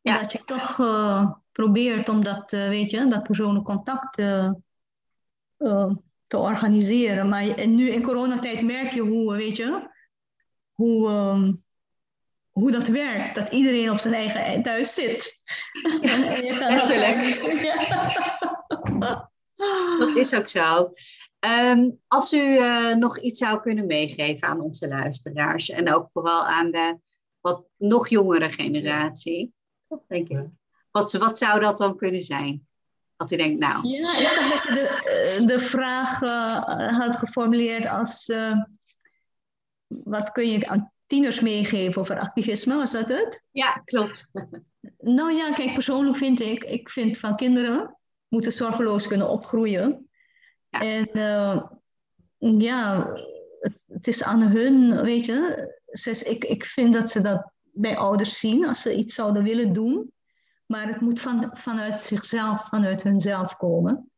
[0.00, 0.18] Ja.
[0.18, 4.14] Dat je toch eh, probeert om dat, eh, weet je, dat persoonlijk contact
[6.26, 7.28] te organiseren.
[7.28, 9.88] Maar en nu in coronatijd merk je hoe, weet je,
[10.72, 11.52] hoe, ehm,
[12.50, 13.34] hoe dat werkt.
[13.34, 15.40] Dat iedereen op zijn eigen thuis zit.
[16.58, 17.42] Letterlijk.
[19.00, 19.30] Ja.
[19.98, 20.90] Dat is ook zo.
[21.44, 26.44] Ehm, als u eh, nog iets zou kunnen meegeven aan onze luisteraars en ook vooral
[26.44, 26.98] aan de
[27.40, 29.52] wat nog jongere generatie,
[29.88, 30.46] toch denk ik.
[30.90, 32.66] Wat, wat zou dat dan kunnen zijn?
[33.16, 34.88] Dat u denkt, nou, Ja, ik zag dat je de,
[35.38, 38.32] eh, de vraag eh, had geformuleerd als...
[39.86, 43.44] wat kun je aan tieners meegeven over activisme, was dat het?
[43.50, 44.30] ja, klopt.
[44.98, 50.08] Nou ja, kijk, persoonlijk vind ik, ik vind van kinderen moeten zorgeloos kunnen opgroeien.
[50.74, 50.80] Ja.
[50.80, 51.62] En eh,
[52.60, 53.12] ja,
[53.88, 55.72] het, is aan hun, weet je.
[56.24, 60.12] Ik, ik vind dat ze dat bij ouders zien als ze iets zouden willen doen.
[60.66, 64.10] Maar het moet van, vanuit zichzelf, vanuit hunzelf komen.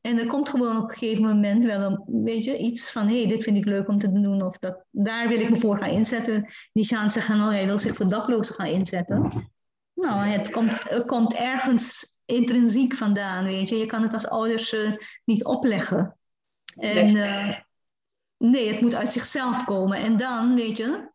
[0.00, 3.18] En er komt gewoon op een gegeven moment wel een weet je, iets van, hé,
[3.18, 5.78] hey, dit vind ik leuk om te doen, of dat, daar wil ik me voor
[5.78, 6.48] gaan inzetten.
[6.72, 9.50] Die gaan zeggen, nou, hij wil zich voor daklozen gaan inzetten.
[9.94, 13.76] Nou, het komt, het komt ergens intrinsiek vandaan, weet je.
[13.76, 16.16] Je kan het als ouders uh, niet opleggen.
[16.74, 17.48] En nee.
[17.48, 17.56] Uh,
[18.36, 19.98] nee, het moet uit zichzelf komen.
[19.98, 21.10] En dan, weet je,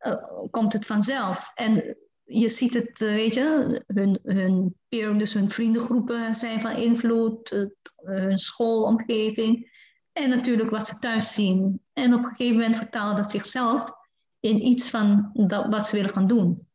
[0.00, 1.52] uh, komt het vanzelf.
[1.54, 7.68] En je ziet het, weet je, hun, hun peer, dus hun vriendengroepen zijn van invloed,
[7.96, 9.72] hun schoolomgeving
[10.12, 11.80] en natuurlijk wat ze thuis zien.
[11.92, 13.90] En op een gegeven moment vertaalt dat zichzelf
[14.40, 16.68] in iets van dat, wat ze willen gaan doen.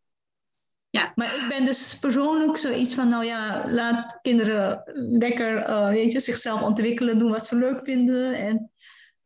[0.92, 1.12] Ja.
[1.16, 6.20] Maar ik ben dus persoonlijk zoiets van, nou ja, laat kinderen lekker, uh, weet je,
[6.20, 8.34] zichzelf ontwikkelen, doen wat ze leuk vinden.
[8.34, 8.72] En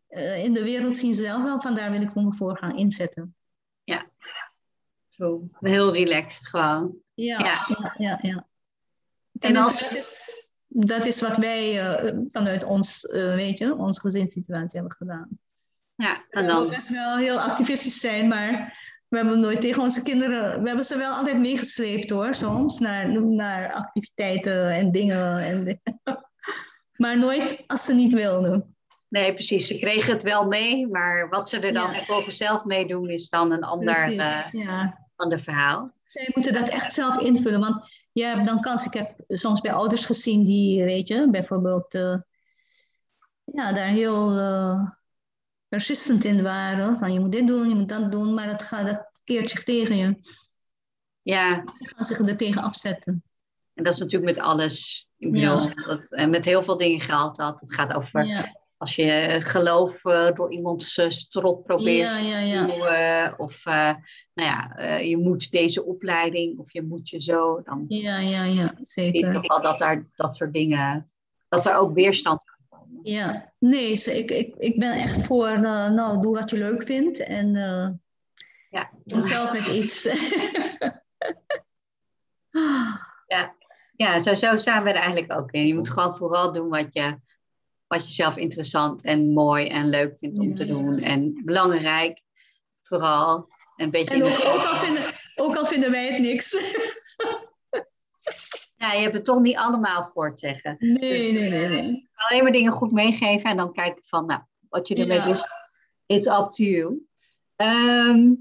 [0.10, 3.36] uh, in de wereld zien ze zelf wel, vandaar wil ik me voor gaan inzetten.
[3.84, 4.06] Ja,
[5.10, 6.98] zo heel relaxed gewoon.
[7.14, 7.94] Ja, ja, ja.
[7.98, 8.48] ja, ja.
[9.40, 9.80] En als...
[9.80, 15.30] dat, is, dat is wat wij uh, vanuit ons, weet je, onze gezinssituatie hebben gedaan.
[15.96, 16.64] Ja, en dan...
[16.64, 18.82] We best wel heel activistisch zijn, maar
[19.14, 23.24] we hebben nooit tegen onze kinderen, we hebben ze wel altijd meegesleept hoor, soms, naar,
[23.24, 25.38] naar activiteiten en dingen.
[25.38, 25.82] En
[27.04, 28.76] maar nooit als ze niet wilden.
[29.10, 29.68] Nee, precies.
[29.68, 31.92] Ze kregen het wel mee, maar wat ze er dan ja.
[31.92, 35.08] vervolgens zelf mee doen, is dan een ander, uh, ja.
[35.16, 35.92] ander verhaal.
[36.04, 39.74] Zij moeten dat echt zelf invullen, want je hebt dan kans, ik heb soms bij
[39.74, 42.16] ouders gezien die, weet je, bijvoorbeeld, uh,
[43.44, 44.38] ja, daar heel...
[44.38, 44.90] Uh,
[45.74, 46.98] persistent in waren.
[46.98, 49.64] Van je moet dit doen, je moet dat doen, maar dat, gaat, dat keert zich
[49.64, 50.18] tegen je.
[51.22, 51.52] Ja.
[51.52, 53.24] Ze gaan zich er tegen afzetten.
[53.74, 55.08] En dat is natuurlijk met alles.
[55.18, 55.74] Ik bedoel, Ja.
[55.88, 57.60] dat, en met heel veel dingen geldt dat.
[57.60, 63.40] Het gaat over Ja, als je geloof eh, door iemands uh, strot probeert ja, duwen,
[63.40, 63.94] Of eh,
[64.34, 67.62] nou ja, eh, je moet deze opleiding of je moet je zo.
[67.64, 69.34] Dan Ja, ja, ja, zie je zeker.
[69.34, 71.06] toch wel dat daar dat soort dingen,
[71.48, 72.44] dat er ook weerstand.
[73.04, 77.20] Ja, nee, ik, ik, ik ben echt voor, eh, nou, doe wat je leuk vindt
[77.20, 77.90] en eh
[78.70, 78.90] Ja.
[79.06, 80.08] zelf met iets.
[83.96, 85.68] Ja, zo, zo staan we er eigenlijk ook in.
[85.68, 87.20] Je moet gewoon vooral doen wat je,
[87.88, 90.74] wat je zelf interessant en mooi en leuk vindt om Ja, te ja.
[90.74, 91.00] doen.
[91.00, 92.22] En belangrijk,
[92.84, 93.48] vooral.
[93.76, 95.04] Een beetje En in ook, het ook, al vinden,
[95.36, 96.52] ook al vinden wij het niks.
[98.84, 100.76] Ja, je hebt het toch niet allemaal voor te zeggen.
[100.80, 102.10] Nee, nee, nee, nee.
[102.16, 105.26] Alleen maar dingen goed meegeven en dan kijken van, nou, wat je ermee Ja.
[105.26, 105.48] doet.
[106.06, 107.08] It's up to you.
[107.56, 108.34] Ehm,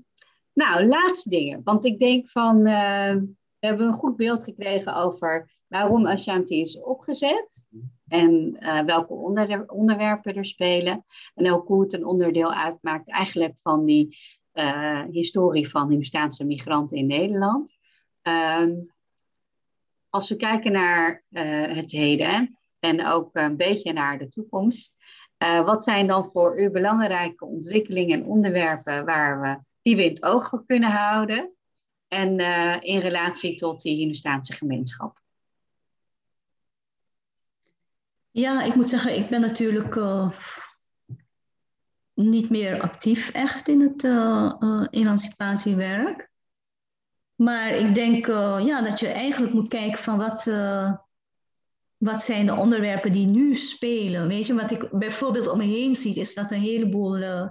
[0.52, 1.60] nou, laatste dingen.
[1.64, 3.14] Want ik denk van, eh,
[3.58, 7.68] we hebben een goed beeld gekregen over waarom Ashanti is opgezet.
[8.08, 11.04] En eh, welke onder- onderwerpen er spelen.
[11.34, 14.16] En ook hoe het een onderdeel uitmaakt eigenlijk van die
[14.52, 17.76] eh, historie van Hindustaanse migranten in Nederland.
[18.22, 18.72] Ehm,
[20.12, 24.96] als we kijken naar eh, het heden en ook een beetje naar de toekomst.
[25.36, 30.10] eh, wat zijn dan voor u belangrijke ontwikkelingen en onderwerpen waar we, die we in
[30.10, 31.54] het oog kunnen houden?
[32.08, 35.20] En eh, in relatie tot die Hindustaanse gemeenschap.
[38.30, 40.00] Ja, ik moet zeggen, ik ben natuurlijk
[42.14, 44.04] niet meer actief echt in het
[44.90, 46.31] emancipatiewerk.
[47.42, 50.92] Maar ik denk eh, ja, dat je eigenlijk moet kijken van wat, eh,
[51.96, 54.28] wat zijn de onderwerpen die nu spelen.
[54.28, 57.48] Weet je, wat ik bijvoorbeeld om me heen zie, is dat een heleboel eh,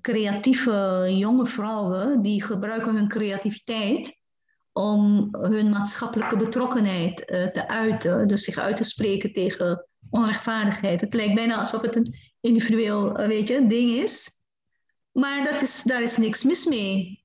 [0.00, 4.18] creatieve jonge vrouwen, die gebruiken hun creativiteit
[4.72, 8.28] om hun maatschappelijke betrokkenheid te uiten.
[8.28, 11.00] Dus zich uit te spreken tegen onrechtvaardigheid.
[11.00, 14.30] Het lijkt bijna alsof het een individueel weet je, ding is.
[15.12, 17.23] Maar dat is, daar is niks mis mee.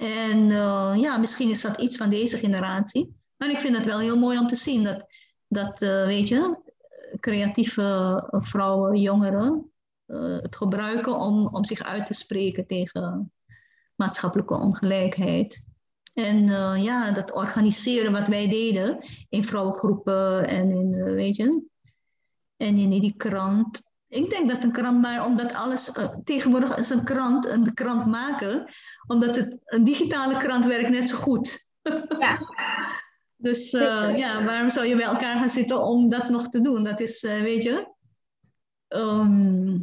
[0.00, 3.16] En eh, ja, misschien is dat iets van deze generatie.
[3.36, 5.04] Maar ik vind het wel heel mooi om te zien dat,
[5.48, 6.58] dat eh, weet je,
[7.18, 9.70] creatieve vrouwen, jongeren,
[10.06, 13.32] eh, het gebruiken om, om zich uit te spreken tegen
[13.94, 15.62] maatschappelijke ongelijkheid.
[16.14, 16.46] En
[16.82, 18.98] ja, dat organiseren wat wij deden
[19.28, 21.62] in vrouwengroepen en in, weet je,
[22.56, 23.82] en in die krant.
[24.08, 25.92] Ik denk dat een krant, maar omdat alles,
[26.24, 28.70] tegenwoordig is een krant, een krant maken,
[29.10, 31.68] omdat het, een digitale krant werkt net zo goed.
[32.18, 32.38] Ja.
[33.36, 36.84] Dus eh, ja, waarom zou je bij elkaar gaan zitten om dat nog te doen?
[36.84, 37.94] Dat is, eh, weet je,
[38.88, 39.78] ehm,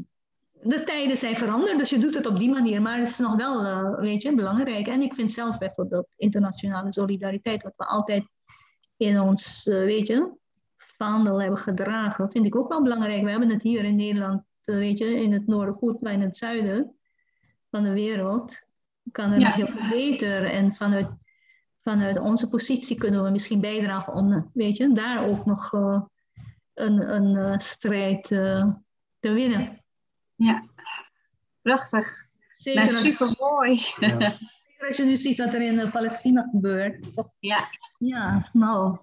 [0.52, 3.36] de tijden zijn veranderd, dus je doet het op die manier, maar het is nog
[3.36, 4.88] wel, uh, weet je, belangrijk.
[4.88, 8.24] En ik vind zelf bijvoorbeeld internationale solidariteit, wat we altijd
[8.98, 10.32] in ons, weet je,
[10.78, 13.24] vaandel hebben gedragen, vind ik ook wel belangrijk.
[13.24, 16.38] We hebben het hier in Nederland, weet je, in het noorden goed, maar in het
[16.38, 16.96] zuiden
[17.70, 18.66] van de wereld
[19.12, 19.48] kan het ja.
[19.48, 20.46] nog heel veel beter.
[20.46, 21.08] En vanuit,
[21.82, 25.72] vanuit onze positie kunnen we misschien bijdragen om, weet je, daar ook nog
[26.74, 28.84] een, een strijd te
[29.20, 29.84] winnen.
[30.36, 30.64] Ja,
[31.62, 32.26] prachtig.
[32.56, 32.86] Zeker.
[32.86, 33.82] Nou, super mooi.
[34.00, 34.32] Ja.
[34.88, 37.08] Als je nu ziet wat er in Palestina gebeurt.
[37.40, 37.70] Ja.
[37.98, 38.98] Ja, nou.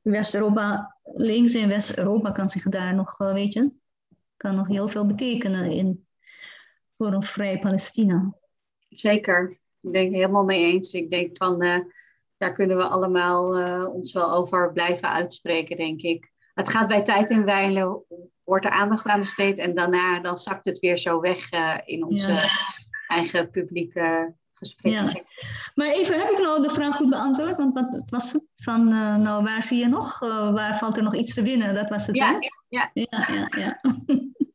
[0.00, 3.72] West-Europa, links in West-Europa kan zich daar nog, weet je,
[4.36, 6.06] kan nog heel veel betekenen in,
[6.94, 8.34] voor een vrij Palestina.
[8.88, 9.60] Zeker.
[9.80, 10.92] Ik denk helemaal mee eens.
[10.92, 11.78] Ik denk van, uh,
[12.36, 16.30] daar kunnen we allemaal uh, ons wel over blijven uitspreken, denk ik.
[16.54, 18.04] Het gaat bij tijd en wijle
[18.44, 22.04] wordt er aandacht aan besteed en daarna dan zakt het weer zo weg uh, in
[22.04, 22.50] onze ja.
[23.06, 25.04] eigen publieke gesprekken.
[25.04, 25.22] Ja.
[25.74, 27.56] Maar even, heb ik nou de vraag goed beantwoord?
[27.56, 28.44] Want wat was het?
[28.54, 28.88] Van,
[29.22, 30.18] nou, waar zie je nog?
[30.18, 31.74] Waar valt er nog iets te winnen?
[31.74, 32.38] Dat was het, ja, hè?
[32.68, 33.48] Ja, ja, ja.
[33.56, 33.80] ja.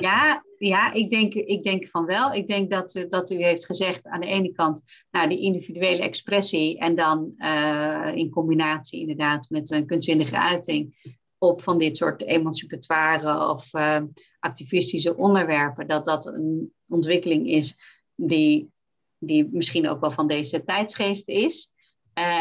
[0.00, 2.34] Ja, ja ik, denk, ik denk van wel.
[2.34, 6.78] Ik denk dat, dat u heeft gezegd aan de ene kant nou, die individuele expressie
[6.78, 10.94] en dan uh, in combinatie inderdaad met een kunstzinnige uiting
[11.38, 14.00] op van dit soort emancipatoire of uh,
[14.38, 17.76] activistische onderwerpen, dat dat een ontwikkeling is
[18.14, 18.70] die,
[19.18, 21.70] die misschien ook wel van deze tijdsgeest is.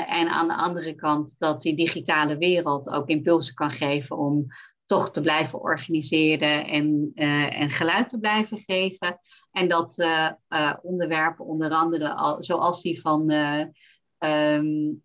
[0.07, 4.47] En aan de andere kant dat die digitale wereld ook impulsen kan geven om
[4.91, 9.19] toch te blijven organiseren en, uh, en geluid te blijven geven.
[9.51, 10.05] En dat
[10.81, 15.01] onderwerpen, onder andere al, zoals die van um,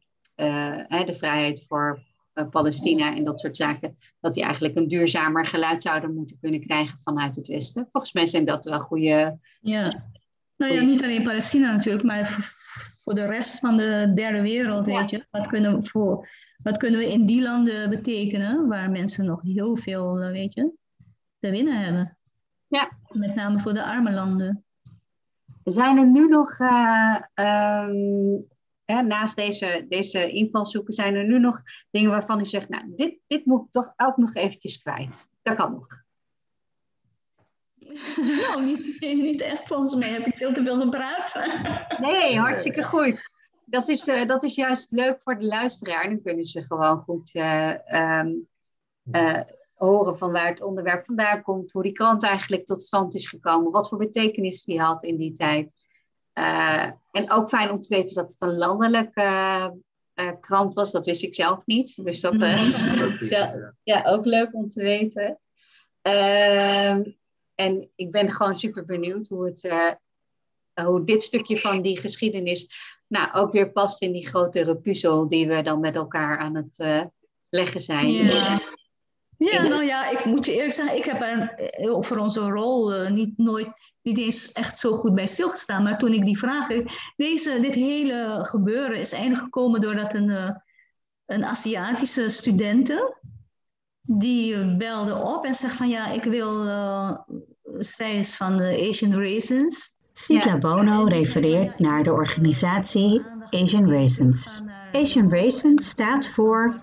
[1.04, 2.02] de vrijheid voor
[2.50, 6.98] Palestina en dat soort zaken, dat die eigenlijk een duurzamer geluid zouden moeten kunnen krijgen
[7.02, 7.88] vanuit het Westen.
[7.92, 9.38] Volgens mij zijn dat wel goede.
[9.60, 10.04] Ja,
[10.56, 12.54] nou ja, niet alleen Palestina natuurlijk, maar
[13.06, 15.26] voor de rest van de derde wereld, weet je.
[15.30, 16.28] Wat kunnen, we voor,
[16.62, 20.72] wat kunnen we in die landen betekenen waar mensen nog heel veel, weet je,
[21.38, 22.18] te winnen hebben?
[22.66, 22.90] Ja.
[23.08, 24.64] Met name voor de arme landen.
[25.64, 26.58] Zijn er nu nog.
[26.58, 28.46] Uh, um
[28.84, 33.18] Hè, naast deze, deze invalshoeken zijn er nu nog dingen waarvan u zegt, nou, dit,
[33.26, 35.30] dit moet ik toch ook nog eventjes kwijt.
[35.42, 36.04] Dat kan nog.
[38.48, 39.66] Nou, niet, niet echt.
[39.66, 41.34] Volgens mij heb ik veel te veel gepraat.
[42.00, 43.34] Nee, hartstikke goed.
[43.64, 46.08] Dat is, uh, dat is juist leuk voor de luisteraar.
[46.08, 47.72] Dan kunnen ze gewoon goed uh,
[48.20, 48.48] um,
[49.12, 49.40] uh,
[49.74, 51.72] horen van waar het onderwerp vandaan komt.
[51.72, 53.72] Hoe die krant eigenlijk tot stand is gekomen.
[53.72, 55.74] Wat voor betekenis die had in die tijd.
[56.34, 59.22] Uh, en ook fijn om te weten dat het een landelijke
[60.14, 60.92] uh, krant was.
[60.92, 62.04] Dat wist ik zelf niet.
[62.04, 63.74] Dus dat uh, ja.
[63.82, 65.38] ja, ook leuk om te weten.
[67.56, 69.68] En ik ben gewoon super benieuwd hoe, het,
[70.74, 72.68] hoe dit stukje van die geschiedenis
[73.06, 77.08] nou, ook weer past in die grotere puzzel die we dan met elkaar aan het
[77.48, 78.10] leggen zijn.
[78.10, 78.60] Ja.
[79.38, 81.54] Ja, nou ja, ik moet je eerlijk zeggen, ik heb er
[82.04, 83.68] voor onze rol niet nooit
[84.06, 85.82] niet eens echt zo goed bij stilgestaan.
[85.82, 86.66] Maar toen ik die vraag
[87.16, 90.60] deze, dit hele gebeuren is eigenlijk gekomen doordat een,
[91.26, 93.14] een Aziatische studenten
[94.06, 97.18] die belde op en zegt van ja, ik wil, uh,
[97.78, 99.94] zij is van de Asian Raisins.
[100.12, 100.58] Sitla ja.
[100.58, 104.62] Bono refereert naar de organisatie Asian Raisins.
[104.92, 106.80] Asian Raisins staat voor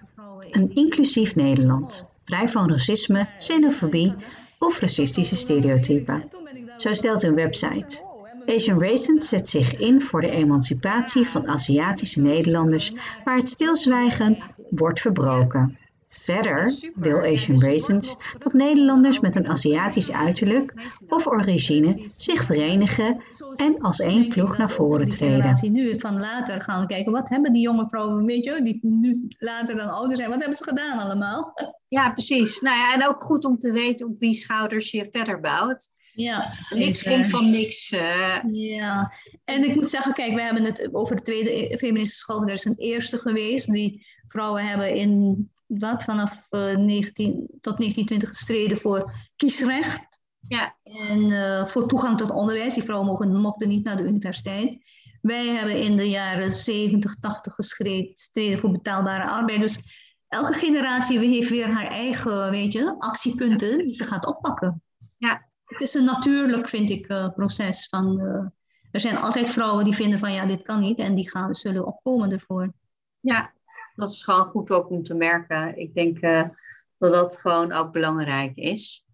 [0.52, 4.14] een inclusief Nederland, vrij van racisme, xenofobie
[4.60, 6.30] of racistische stereotypen.
[6.78, 8.12] Zo stelt hun website.
[8.46, 12.94] Asian Racing zet zich in voor de emancipatie van Aziatische Nederlanders
[13.24, 14.38] waar het stilzwijgen
[14.70, 15.78] wordt verbroken.
[16.22, 20.74] Verder wil Asian Raisins dat Nederlanders met een Aziatisch uiterlijk
[21.08, 23.24] of origine zich verenigen
[23.56, 25.72] en als één ploeg naar voren treden.
[25.72, 29.28] Nu van later gaan we kijken, wat hebben die jonge vrouwen, weet je, die nu
[29.38, 31.54] later dan ouder zijn, wat hebben ze gedaan allemaal?
[31.88, 32.62] Ja, precies.
[32.62, 35.90] Nou ja, en ook goed om te weten op wie schouders je verder bouwt.
[36.16, 37.92] Ja, niks komt van niks.
[37.92, 38.38] Uh...
[38.52, 42.42] Ja, en ik moet zeggen, kijk, we hebben het over de tweede feministische school.
[42.42, 43.72] Er is een eerste geweest.
[43.72, 50.22] Die vrouwen hebben in wat vanaf uh, 19 tot 1920 gestreden voor kiesrecht.
[50.48, 50.76] Ja.
[50.84, 52.74] En uh, voor toegang tot onderwijs.
[52.74, 54.78] Die vrouwen mogen, mochten niet naar de universiteit.
[55.22, 59.60] Wij hebben in de jaren 70, 80 gestreden voor betaalbare arbeid.
[59.60, 59.80] Dus
[60.28, 64.82] elke generatie heeft weer haar eigen, weet je, actiepunten die ze gaat oppakken.
[65.18, 67.88] Ja, het is een natuurlijk, vind ik, uh, proces.
[67.88, 68.46] Van, uh,
[68.92, 70.98] er zijn altijd vrouwen die vinden van ja, dit kan niet.
[70.98, 72.74] En die gaan, zullen opkomen ervoor.
[73.20, 73.54] Ja,
[73.96, 75.78] dat is gewoon goed ook om te merken.
[75.78, 76.50] Ik denk uh,
[76.98, 79.06] dat dat gewoon ook belangrijk is.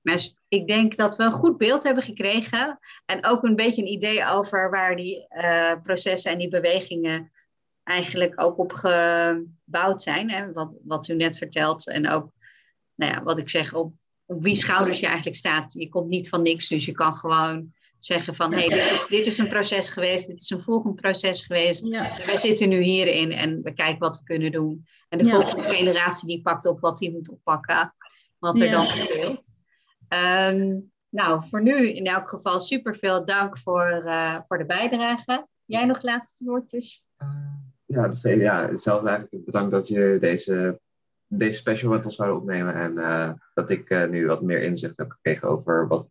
[0.00, 2.78] Maar ik denk dat we een goed beeld hebben gekregen.
[3.06, 7.32] En ook een beetje een idee over waar die eh, processen en die bewegingen
[7.82, 10.30] eigenlijk ook op gebouwd zijn.
[10.30, 10.52] Hè?
[10.52, 11.88] Wat, wat u net vertelt.
[11.88, 12.30] En ook,
[12.94, 13.92] nou ja, wat ik zeg, op,
[14.26, 15.72] op wie schouders je eigenlijk staat.
[15.72, 17.73] Je komt niet van niks, dus je kan gewoon
[18.06, 18.52] zeggen van...
[18.52, 21.84] hé, hey, dit, is, dit is een proces geweest, dit is een volgend proces geweest.
[21.86, 22.16] Ja.
[22.26, 24.86] We zitten nu hierin en we kijken wat we kunnen doen.
[25.08, 25.30] En de Ja.
[25.30, 27.94] volgende generatie die pakt op wat die moet oppakken.
[28.38, 28.72] Wat er Ja.
[28.72, 29.46] dan speelt.
[30.08, 30.78] Ehm,
[31.08, 35.46] nou, voor nu in elk geval super veel dank voor, eh, voor de bijdrage.
[35.64, 37.04] Jij nog laatste woord dus?
[37.86, 39.44] Ja, dat is, ja, hetzelfde eigenlijk.
[39.44, 40.80] Bedankt dat je deze,
[41.26, 42.74] deze special met ons zouden opnemen.
[42.74, 46.06] En eh, dat ik eh, nu wat meer inzicht heb gekregen over wat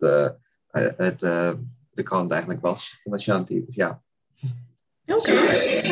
[0.97, 1.53] het, eh,
[1.93, 3.65] de krant eigenlijk was van Ashanti.
[3.65, 4.01] Dus ja,
[5.05, 5.33] Oké.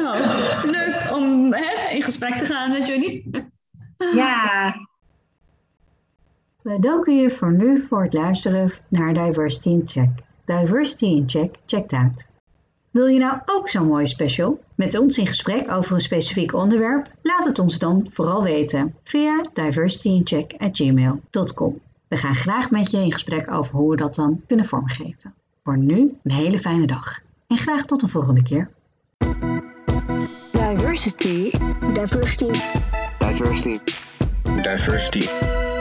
[0.01, 0.15] Nou,
[0.71, 3.29] leuk om hè, in gesprek te gaan met jullie.
[4.15, 4.75] Ja,
[6.61, 10.09] We danken je voor nu voor het luisteren naar Diversity in Check.
[10.45, 12.29] Diversity in Check checkt uit.
[12.91, 17.11] Wil je nou ook zo'n mooie special met ons in gesprek over een specifiek onderwerp?
[17.21, 21.81] Laat het ons dan vooral weten via diversityincheck@gmail.com.
[22.07, 25.33] We gaan graag met je in gesprek over hoe we dat dan kunnen vormgeven.
[25.63, 28.69] Voor nu een hele fijne dag en graag tot de volgende keer.
[30.51, 31.51] Diversity.
[31.93, 32.59] Diversity.
[33.17, 33.93] Diversity.
[34.61, 35.27] Diversity.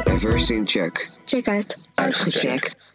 [0.05, 1.11] Diversity in check.
[1.25, 1.79] Check uit.
[1.95, 2.90] Uitgecheckt.